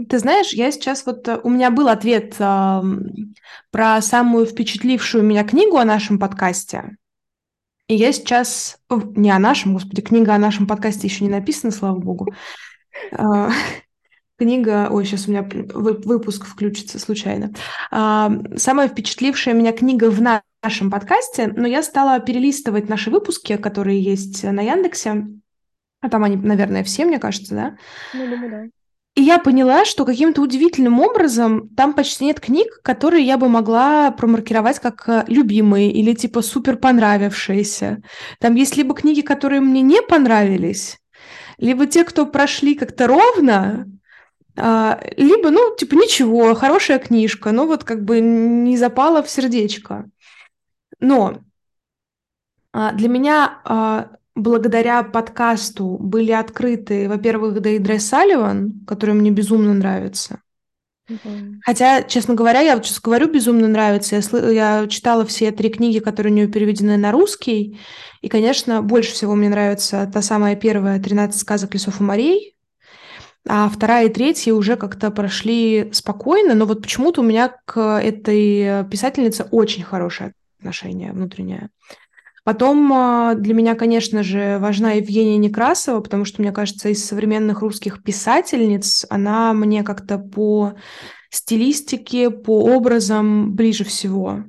[0.10, 1.28] Ты знаешь, я сейчас вот...
[1.28, 3.34] э, У меня был ответ ам,
[3.72, 6.98] про самую впечатлившую меня книгу о нашем подкасте.
[7.90, 8.78] И я сейчас...
[9.16, 12.34] Не о нашем, господи, книга о нашем подкасте еще не написана, слава богу.
[13.12, 13.50] А,
[14.38, 14.88] Книга...
[14.92, 17.52] Ой, сейчас у меня вы- выпуск включится случайно.
[17.92, 23.58] А, Самая впечатлившая меня книга в на- нашем подкасте, но я стала перелистывать наши выпуски,
[23.58, 25.26] которые есть на Яндексе.
[26.02, 27.78] А там они, наверное, все, мне кажется, да?
[28.14, 28.79] Ну, думаю, да.
[29.20, 34.12] И я поняла, что каким-то удивительным образом там почти нет книг, которые я бы могла
[34.12, 38.02] промаркировать как э, любимые или типа супер понравившиеся.
[38.40, 41.00] Там есть либо книги, которые мне не понравились,
[41.58, 43.88] либо те, кто прошли как-то ровно,
[44.56, 50.06] а, либо, ну, типа, ничего, хорошая книжка, но вот как бы не запала в сердечко.
[51.02, 51.40] Но
[52.72, 60.42] а, для меня а, благодаря подкасту были открыты, во-первых, Дейдре Салливан, который мне безумно нравится.
[61.10, 61.60] Мгм.
[61.66, 64.16] Хотя, честно говоря, я вот сейчас говорю, безумно нравится.
[64.16, 67.80] Я, сл- я читала все три книги, которые у нее переведены на русский.
[68.22, 72.56] И, конечно, больше всего мне нравится та самая первая «13 сказок лесов и морей»,
[73.48, 78.86] а вторая и третья уже как-то прошли спокойно, но вот почему-то у меня к этой
[78.90, 81.70] писательнице очень хорошее отношение внутреннее.
[82.44, 87.62] Потом а, для меня, конечно же, важна Евгения Некрасова, потому что, мне кажется, из современных
[87.62, 90.74] русских писательниц она мне как-то по
[91.30, 94.46] стилистике, по образам ближе всего.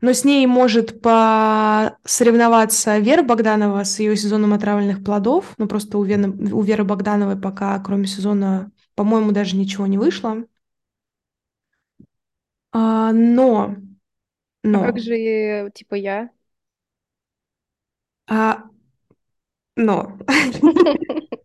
[0.00, 5.54] Но с ней может посоревноваться Вера Богданова с ее сезоном отравленных плодов.
[5.58, 10.44] Ну, просто у, Вены, у Веры Богдановой пока, кроме сезона, по-моему, даже ничего не вышло.
[12.72, 13.76] А, но,
[14.64, 16.30] А но, как же, типа, я?
[18.28, 18.64] А,
[19.76, 20.18] но,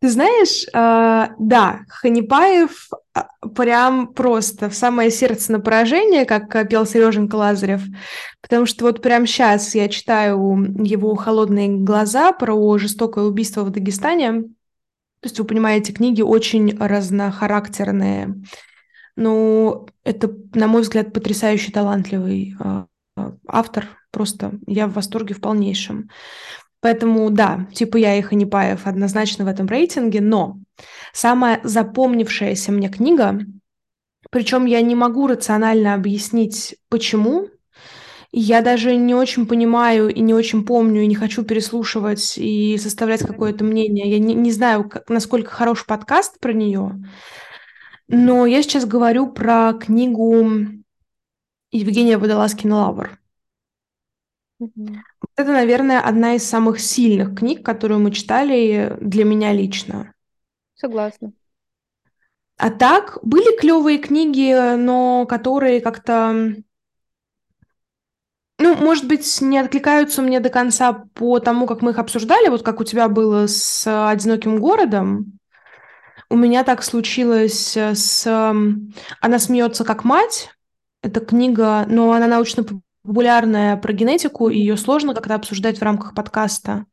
[0.00, 6.86] Ты знаешь, а, да, Ханипаев а, прям просто в самое сердце на поражение, как пел
[6.86, 7.82] Сереженька Лазарев,
[8.40, 10.38] потому что вот прям сейчас я читаю
[10.84, 14.42] его «Холодные глаза» про жестокое убийство в Дагестане.
[15.20, 18.36] То есть, вы понимаете, книги очень разнохарактерные.
[19.16, 22.86] Ну, это, на мой взгляд, потрясающе талантливый а,
[23.48, 23.97] автор.
[24.10, 26.08] Просто я в восторге в полнейшем.
[26.80, 30.58] Поэтому, да, типа я и Ханипаев однозначно в этом рейтинге, но
[31.12, 33.40] самая запомнившаяся мне книга,
[34.30, 37.48] причем я не могу рационально объяснить, почему,
[38.30, 43.26] я даже не очень понимаю и не очень помню, и не хочу переслушивать и составлять
[43.26, 44.10] какое-то мнение.
[44.10, 47.02] Я не, не знаю, как, насколько хороший подкаст про нее,
[48.06, 50.46] но я сейчас говорю про книгу
[51.72, 53.18] Евгения Водолазкина «Лавр».
[54.58, 55.02] Мгм.
[55.36, 60.12] Это, наверное, одна из самых сильных книг, которую мы читали для меня лично.
[60.74, 61.32] Согласна.
[62.56, 66.54] А так, были клевые книги, но которые как-то,
[68.58, 72.64] ну, может быть, не откликаются мне до конца по тому, как мы их обсуждали, вот
[72.64, 75.38] как у тебя было с «Одиноким городом».
[76.30, 80.50] У меня так случилось с м, «Она смеется как мать».
[81.00, 82.26] Это книга, но она
[83.08, 86.84] научно-популярная про генетику, и ее сложно как-то обсуждать в рамках подкаста.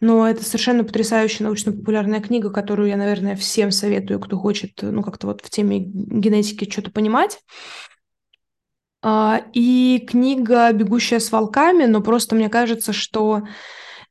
[0.00, 5.28] Но это совершенно потрясающая научно-популярная книга, которую я, наверное, всем советую, кто хочет, ну, как-то
[5.28, 7.38] вот в теме генетики что-то понимать.
[9.00, 13.42] А, И книга «Бегущая с волками», но просто мне кажется, что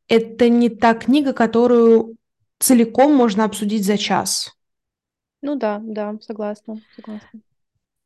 [0.07, 2.15] это не та книга, которую
[2.59, 4.53] целиком можно обсудить за час.
[5.41, 7.41] Ну да, да, согласна, согласна.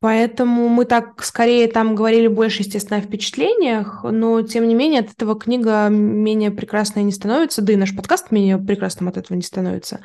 [0.00, 5.12] Поэтому мы так скорее там говорили больше, естественно, о впечатлениях, но тем не менее от
[5.12, 9.42] этого книга менее прекрасной не становится, да и наш подкаст менее прекрасным от этого не
[9.42, 10.00] становится.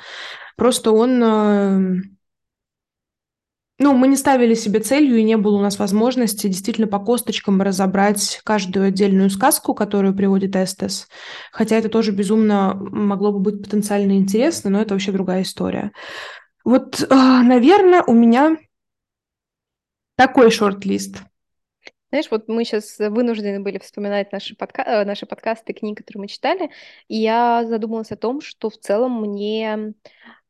[0.55, 1.21] Просто он...
[1.23, 2.01] э,
[3.79, 7.61] Ну, мы не ставили себе целью, и не было у нас возможности действительно по косточкам
[7.61, 11.07] разобрать каждую отдельную сказку, которую приводит Эстес.
[11.51, 15.91] Хотя это тоже безумно могло бы быть потенциально интересно, но это вообще другая история.
[16.63, 18.57] Вот, наверное, у меня
[20.15, 21.17] такой шорт-лист.
[22.09, 24.83] Знаешь, вот мы сейчас вынуждены были вспоминать наши, подка...
[24.83, 26.69] э, наши подкасты, книги, которые мы читали,
[27.07, 29.93] и я задумалась о том, что в целом мне,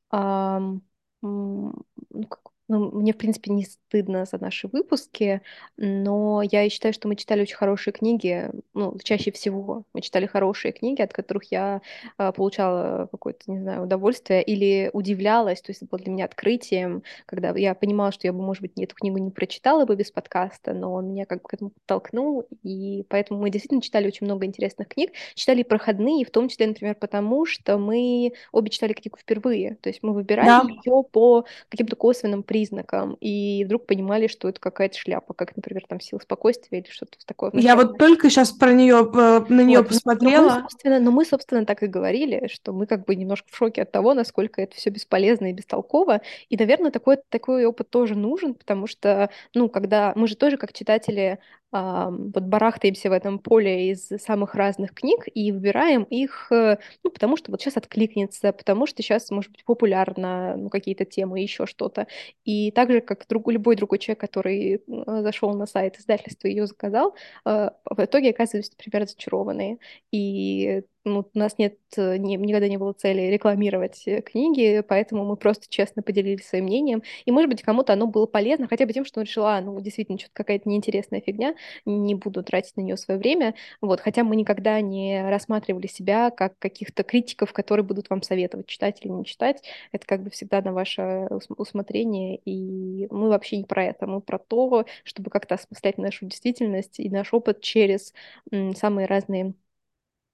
[0.09, 0.81] ам,
[1.23, 5.41] м, ну, как- ну, мне, в принципе, не стыдно за наши выпуски,
[5.77, 10.71] но я считаю, что мы читали очень хорошие книги, ну, чаще всего мы читали хорошие
[10.71, 11.81] книги, от которых я
[12.17, 17.03] а, получала какое-то, не знаю, удовольствие или удивлялась, то есть это было для меня открытием,
[17.25, 20.73] когда я понимала, что я бы, может быть, эту книгу не прочитала бы без подкаста,
[20.73, 24.45] но он меня как бы к этому подтолкнул, и поэтому мы действительно читали очень много
[24.45, 29.75] интересных книг, читали проходные, в том числе, например, потому что мы обе читали книгу впервые,
[29.81, 30.63] то есть мы выбирали Да.
[30.85, 32.60] ее по каким-то косвенным признакам,
[33.19, 37.51] и вдруг понимали, что это какая-то шляпа, как, например, там сила спокойствия или что-то такое.
[37.53, 39.03] Я вот только сейчас про нее,
[39.49, 40.49] на нее Вот, но- Но посмотрела.
[40.55, 43.81] мы, собственно, но мы, собственно, так и говорили, что мы как бы немножко в шоке
[43.83, 46.21] от того, насколько это все бесполезно и бестолково.
[46.49, 50.73] И, наверное, такой, такой опыт тоже нужен, потому что, ну, когда мы же тоже как
[50.73, 51.39] читатели
[51.71, 57.37] вот барахтаемся в этом поле из самых разных книг и выбираем их, э, ну, потому
[57.37, 62.07] что вот сейчас откликнется, потому что сейчас, может быть, популярно, ну, какие-то темы, еще что-то.
[62.45, 66.51] И так же, как друг, любой другой человек, который э, зашел на сайт издательства и
[66.51, 67.15] ее заказал,
[67.45, 69.77] э, в итоге оказываются, например, разочарованные.
[70.11, 75.25] И ну, у нас нет, э, ни, никогда не было цели рекламировать э, книги, поэтому
[75.25, 77.01] мы просто честно поделились своим мнением.
[77.25, 79.79] И, может быть, кому-то оно было полезно, хотя бы тем, что он решил, а, ну,
[79.81, 83.55] действительно, что-то какая-то неинтересная фигня, не буду тратить на нее свое время.
[83.81, 88.99] Вот, хотя мы никогда не рассматривали себя как каких-то критиков, которые будут вам советовать, читать
[89.01, 89.63] или не читать.
[89.91, 94.37] Это как бы всегда на ваше усмотрение, и мы вообще не про это, мы про
[94.37, 98.13] то, чтобы как-то осмыслять нашу действительность и наш опыт через
[98.75, 99.53] самые разные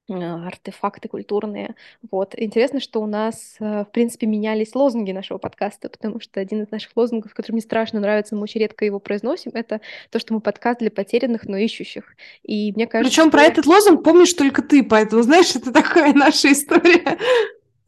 [0.09, 1.75] артефакты культурные.
[2.11, 2.33] Вот.
[2.37, 6.71] Интересно, что у нас, э, в принципе, менялись лозунги нашего подкаста, потому что один из
[6.71, 10.39] наших лозунгов, который мне страшно нравится, мы очень редко его произносим, это то, что мы
[10.39, 12.15] подкаст для потерянных, но ищущих.
[12.43, 13.11] И мне кажется...
[13.11, 13.31] Причем что...
[13.31, 17.17] про этот лозунг помнишь только ты, поэтому, знаешь, это такая наша история.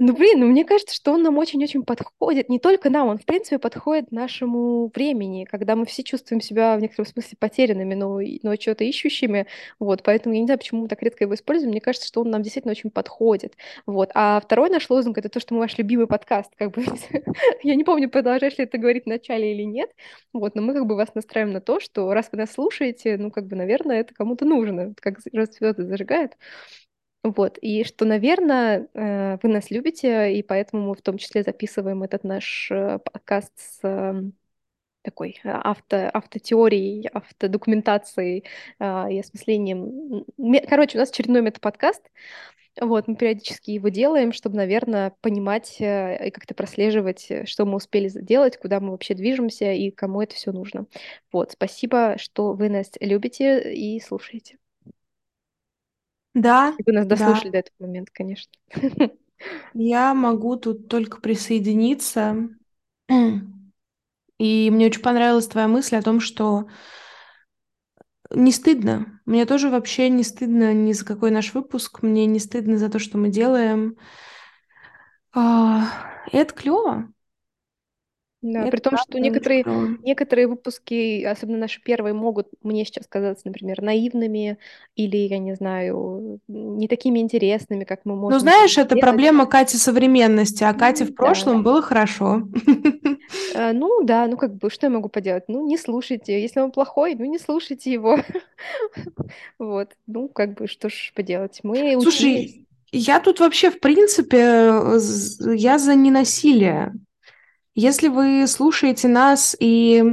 [0.02, 2.48] Ну, блин, ну мне кажется, что он нам очень-очень подходит.
[2.48, 6.80] Не только нам, он, в принципе, подходит нашему времени, когда мы все чувствуем себя в
[6.80, 9.46] некотором смысле потерянными, но, но что-то ищущими.
[9.78, 11.72] Вот, поэтому я не знаю, почему мы так редко его используем.
[11.72, 13.58] Мне кажется, что он нам действительно очень подходит.
[13.86, 14.10] Вот.
[14.14, 16.52] А второй наш лозунг— это то, что мы ваш любимый подкаст.
[16.56, 16.82] Как бы
[17.64, 19.90] я не помню, продолжаешь ли это говорить в начале или нет.
[20.32, 23.32] Вот, но мы как бы вас настраиваем на то, что раз вы нас слушаете, ну,
[23.32, 26.38] как бы, наверное, это кому-то нужно, как раз звезды зажигают.
[27.24, 32.02] Вот, и что, наверное, э, вы нас любите, и поэтому мы в том числе записываем
[32.04, 34.34] этот наш э, подкаст с эм,
[35.04, 38.46] такой э, авто, автотеорией, автодокументацией
[38.80, 40.26] и осмыслением.
[40.70, 42.10] Короче, у нас очередной метаподкаст.
[42.80, 48.58] Вот, мы периодически его делаем, чтобы, наверное, понимать и как-то прослеживать, что мы успели сделать,
[48.58, 50.86] куда мы вообще движемся и кому это все нужно.
[51.34, 54.59] Вот, спасибо, что вы нас любите и слушаете.
[56.34, 57.52] Да, Вы нас дослушали да.
[57.52, 58.52] до этого момента, конечно.
[59.74, 62.50] Я могу тут только присоединиться.
[64.38, 66.68] И мне очень понравилась твоя мысль о том, что
[68.32, 69.20] не стыдно.
[69.26, 72.02] Мне тоже вообще не стыдно ни за какой наш выпуск.
[72.04, 73.98] Мне не стыдно за то, что мы делаем.
[75.34, 75.88] А,
[76.32, 77.12] это клево.
[78.42, 79.66] Да, Это при том, что некоторые,
[80.02, 84.58] некоторые выпуски, особенно наши первые, могут мне сейчас казаться, например, наивными
[84.96, 88.38] или, я не знаю, не такими интересными, как мы можем.
[88.38, 91.64] Ну, знаешь, это проблема Кати современности, а Кате в прошлом да.
[91.64, 92.44] было хорошо.
[93.56, 95.44] А, ну да, ну как бы, что я могу поделать?
[95.50, 96.42] Ну, не слушайте.
[96.42, 98.20] Если он плохой, ну не слушайте его.
[99.60, 101.60] Вот, ну как бы, что ж поделать?
[101.64, 104.38] Мы Слушай, я тут вообще, в принципе,
[105.56, 106.94] я за ненасилие.
[107.80, 110.04] Если вы слушаете нас и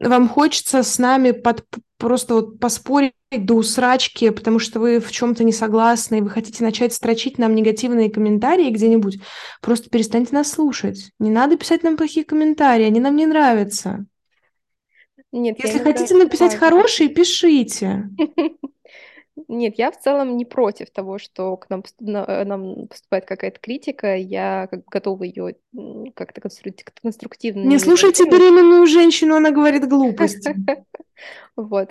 [0.00, 1.64] вам хочется с нами под,
[1.98, 6.64] просто вот поспорить до усрачки, потому что вы в чем-то не согласны, и вы хотите
[6.64, 9.20] начать строчить нам негативные комментарии где-нибудь,
[9.62, 11.12] просто перестаньте нас слушать.
[11.20, 14.04] Не надо писать нам плохие комментарии, они нам не нравятся.
[15.30, 18.10] Нет, Если хотите написать хорошие, пишите.
[19.48, 24.16] Нет, я в целом не против того, что к нам, э, нам поступает какая-то критика.
[24.16, 25.54] Я как бы готова ее
[26.14, 27.62] как-то конструктивно...
[27.64, 30.54] Не слушайте беременную женщину, она говорит глупости.
[31.56, 31.90] Вот.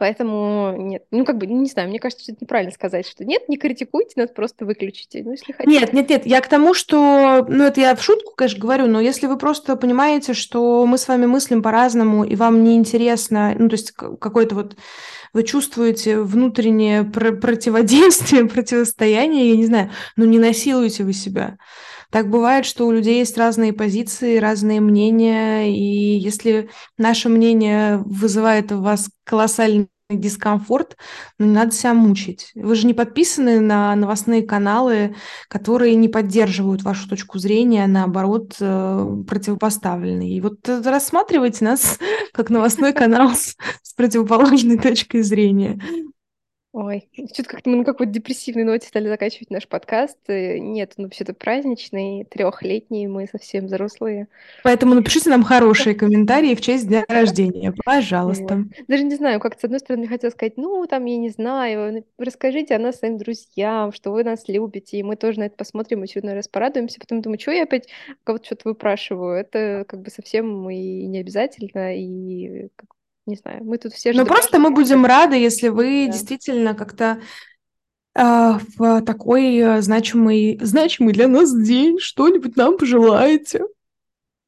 [0.00, 3.50] Поэтому нет, ну как бы, не знаю, мне кажется, что это неправильно сказать, что нет,
[3.50, 5.78] не критикуйте нас, просто выключите, ну если хотите.
[5.78, 8.98] Нет, нет, нет, я к тому, что, ну это я в шутку, конечно, говорю, но
[8.98, 13.74] если вы просто понимаете, что мы с вами мыслим по-разному, и вам неинтересно, ну то
[13.74, 14.76] есть какой-то вот
[15.32, 21.56] вы чувствуете внутреннее пр- противодействие, противостояние, я не знаю, но не насилуете вы себя.
[22.10, 26.68] Так бывает, что у людей есть разные позиции, разные мнения, и если
[26.98, 30.96] наше мнение вызывает у вас колоссальный дискомфорт,
[31.38, 32.50] но не надо себя мучить.
[32.54, 35.14] Вы же не подписаны на новостные каналы,
[35.48, 40.36] которые не поддерживают вашу точку зрения, наоборот, э, противопоставленные.
[40.36, 41.98] И вот рассматривайте нас
[42.32, 43.56] как новостной канал с
[43.96, 45.78] противоположной точкой зрения.
[46.72, 50.18] Ой, что-то как-то мы на какой-то депрессивной ноте стали заканчивать наш подкаст.
[50.28, 54.28] Э, нет, он вообще-то праздничный, трехлетний, мы совсем взрослые.
[54.62, 58.66] Поэтому напишите нам хорошие комментарии в честь дня рождения, пожалуйста.
[58.86, 62.76] Даже не знаю, как с одной стороны хотелось сказать, ну, там, я не знаю, расскажите
[62.76, 66.34] о нас своим друзьям, что вы нас любите, и мы тоже на это посмотрим, очередной
[66.34, 67.00] раз порадуемся.
[67.00, 67.88] Потом думаю, что я опять
[68.22, 69.40] кого-то что-то выпрашиваю.
[69.40, 72.68] Это как бы совсем и не обязательно, и
[73.30, 74.12] не знаю, мы тут все...
[74.12, 76.12] Ну, просто мы будем рады, если вы да.
[76.12, 77.20] действительно как-то
[78.14, 83.62] э, в такой э, значимый, значимый для нас день что-нибудь нам пожелаете.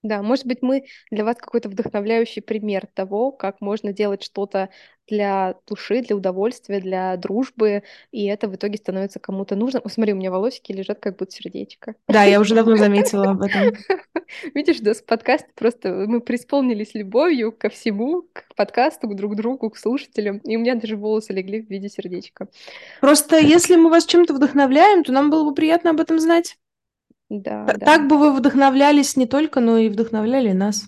[0.03, 4.71] Да, может быть, мы для вас какой-то вдохновляющий пример того, как можно делать что-то
[5.13, 7.83] для души, для удовольствия, для дружбы,
[8.13, 9.81] и это в итоге становится кому-то нужно.
[9.85, 11.95] О, смотри, у меня волосики лежат как будто сердечко.
[12.09, 13.75] Да, я уже давно заметила об этом.
[14.55, 19.69] Видишь, да, с подкаст просто мы преисполнились любовью ко всему, к подкасту, к друг другу,
[19.69, 20.39] к слушателям.
[20.39, 22.49] И у меня даже волосы легли в виде сердечка.
[23.03, 26.57] Просто если мы вас чем-то вдохновляем, то нам было бы приятно об этом знать.
[27.29, 27.87] Да, Т- да.
[27.87, 30.87] Так бы вы вдохновлялись не только, но и вдохновляли нас.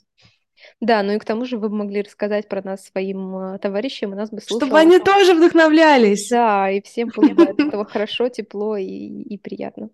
[0.81, 4.13] Да, ну и к тому же вы бы могли рассказать про нас своим э, товарищам,
[4.13, 4.61] и нас бы слушало.
[4.61, 6.29] Чтобы они тоже вдохновлялись.
[6.29, 9.91] Да, и всем было бы от этого хорошо, тепло и, и приятно.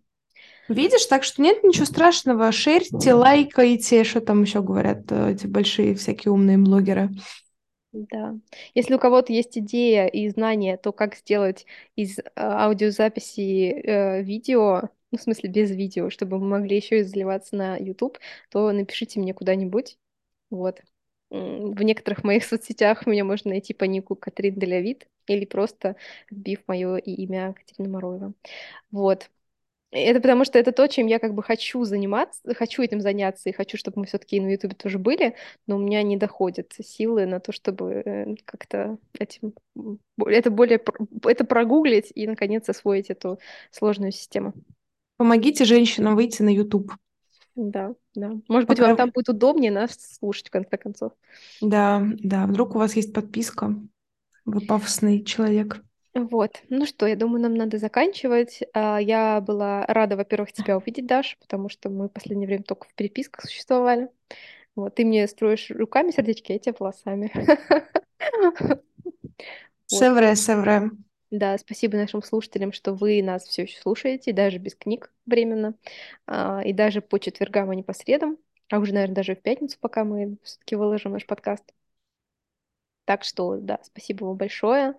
[0.68, 2.52] Видишь, так что нет ничего страшного.
[2.52, 7.10] Шерьте, лайкайте, что там еще говорят э, эти большие всякие умные блогеры.
[7.92, 8.36] Да.
[8.74, 11.66] Если у кого-то есть идея и знание, то как сделать
[11.96, 17.02] из э, аудиозаписи э, видео, ну, в смысле без видео, чтобы мы могли еще и
[17.02, 18.18] заливаться на YouTube,
[18.48, 19.98] то напишите мне куда-нибудь.
[20.50, 20.80] Вот.
[21.30, 25.96] В некоторых моих соцсетях меня можно найти по нику Катрин Делявид или просто
[26.30, 28.32] вбив мое имя Катерина Мороева.
[28.90, 29.30] Вот.
[29.92, 33.52] Это потому что это то, чем я как бы хочу заниматься, хочу этим заняться, и
[33.52, 35.34] хочу, чтобы мы все-таки на Ютубе тоже были,
[35.66, 39.52] но у меня не доходят силы на то, чтобы э, как-то этим,
[40.24, 40.80] это более,
[41.24, 43.40] это прогуглить и, наконец, освоить эту
[43.72, 44.54] сложную систему.
[45.16, 46.92] Помогите женщинам выйти на YouTube.
[47.56, 48.32] Да, да.
[48.48, 51.12] Может быть, Пока- вам там будет удобнее нас слушать, в конце концов.
[51.60, 53.74] Да, да, вдруг у вас есть подписка.
[54.44, 55.82] Вы пафосный человек.
[56.14, 56.62] Вот.
[56.68, 58.60] Ну что, я думаю, нам надо заканчивать.
[58.72, 62.88] А, Я была рада, во-первых, тебя увидеть, Даш, потому что мы в последнее время только
[62.88, 64.08] в переписках существовали.
[64.74, 67.32] Вот, ты мне строишь руками сердечки, а я тебе волосами.
[69.90, 69.98] Вот.
[69.98, 70.90] Севре, севре.
[71.30, 75.74] Да, спасибо нашим слушателям, что вы нас все еще слушаете, даже без книг временно,
[76.26, 78.36] а, и даже по четвергам, а не по средам,
[78.68, 81.64] а уже, наверное, даже в пятницу, пока мы все-таки выложим наш подкаст.
[83.04, 84.94] Так что, да, спасибо вам большое.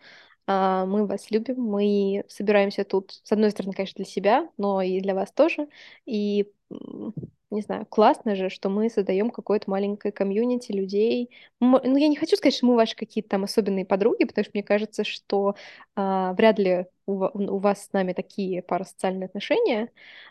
[0.47, 4.99] А, Мы вас любим, мы собираемся тут, с одной стороны, конечно, для себя, но и
[5.01, 5.67] для вас тоже.
[6.05, 6.51] И,
[7.51, 11.29] не знаю, классно же, что мы создаем какое-то маленькое комьюнити людей.
[11.59, 14.63] Ну, я не хочу сказать, что мы ваши какие-то там особенные подруги, потому что мне
[14.63, 15.55] кажется, что
[15.95, 19.89] а, вряд ли у, у вас с нами такие парасоциальные отношения,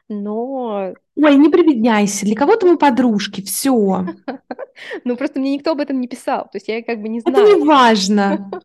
[0.09, 2.25] но Ой, не прибедняйся.
[2.25, 3.43] Для кого-то мы подружки.
[3.43, 4.07] Все.
[5.05, 7.33] ну, просто мне никто об этом не писал, то есть я как бы не Это
[7.33, 7.57] знаю.
[7.57, 8.51] не важно.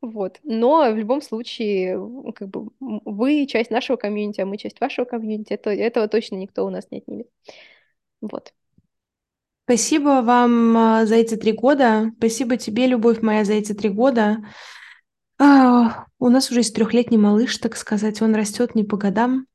[0.00, 0.38] Вот.
[0.44, 2.00] Но в любом случае,
[2.34, 5.52] как бы вы часть нашего комьюнити, а мы часть вашего комьюнити.
[5.52, 7.28] Это, этого точно никто у нас не отнимет.
[8.20, 8.52] Вот.
[9.64, 12.10] Спасибо вам а, за эти три года.
[12.16, 14.38] Спасибо тебе, любовь моя, за эти три года.
[15.38, 18.22] А, у нас уже есть трехлетний малыш, так сказать.
[18.22, 19.46] Он растет не по годам.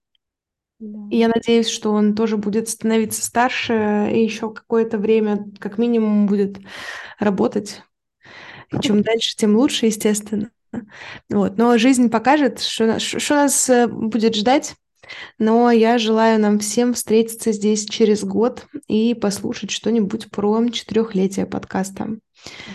[0.79, 6.27] И я надеюсь, что он тоже будет становиться старше и еще какое-то время, как минимум,
[6.27, 6.59] будет
[7.19, 7.81] работать.
[8.71, 10.51] И чем дальше, тем лучше, естественно.
[11.29, 11.57] Вот.
[11.57, 14.75] Но жизнь покажет, что, что нас э, будет ждать.
[15.39, 22.17] Но я желаю нам всем встретиться здесь через год и послушать что-нибудь про четырехлетие подкаста.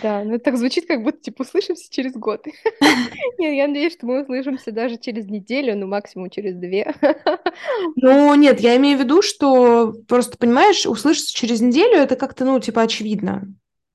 [0.01, 2.45] Да, ну это так звучит, как будто типа услышимся через год.
[3.37, 6.93] Нет, я надеюсь, что мы услышимся даже через неделю, ну максимум через две.
[7.95, 12.59] Ну, нет, я имею в виду, что просто, понимаешь, услышаться через неделю это как-то, ну,
[12.59, 13.47] типа, очевидно.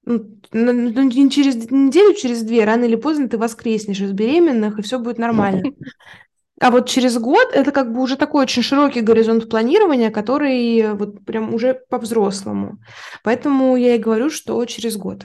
[0.05, 4.83] Ну, ну, не через неделю, через две, рано или поздно ты воскреснешь из беременных, и
[4.83, 5.63] все будет нормально.
[6.61, 11.25] А вот через год это как бы уже такой очень широкий горизонт планирования, который вот
[11.25, 12.79] прям уже по-взрослому.
[13.25, 15.25] Поэтому я и говорю, что через год.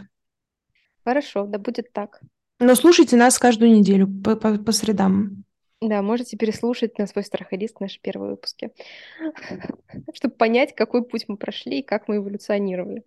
[1.04, 2.22] Хорошо, да будет так.
[2.60, 5.46] Но слушайте нас каждую неделю по, по, по средам.
[5.82, 8.72] Да, можете переслушать на свой страх и риск наши первые выпуски,
[10.14, 13.06] чтобы понять, какой путь мы прошли и как мы эволюционировали.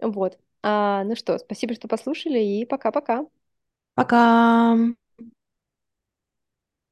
[0.00, 0.38] Вот.
[0.62, 3.24] А, ну что, спасибо, что послушали, и пока-пока.
[3.94, 4.76] Пока!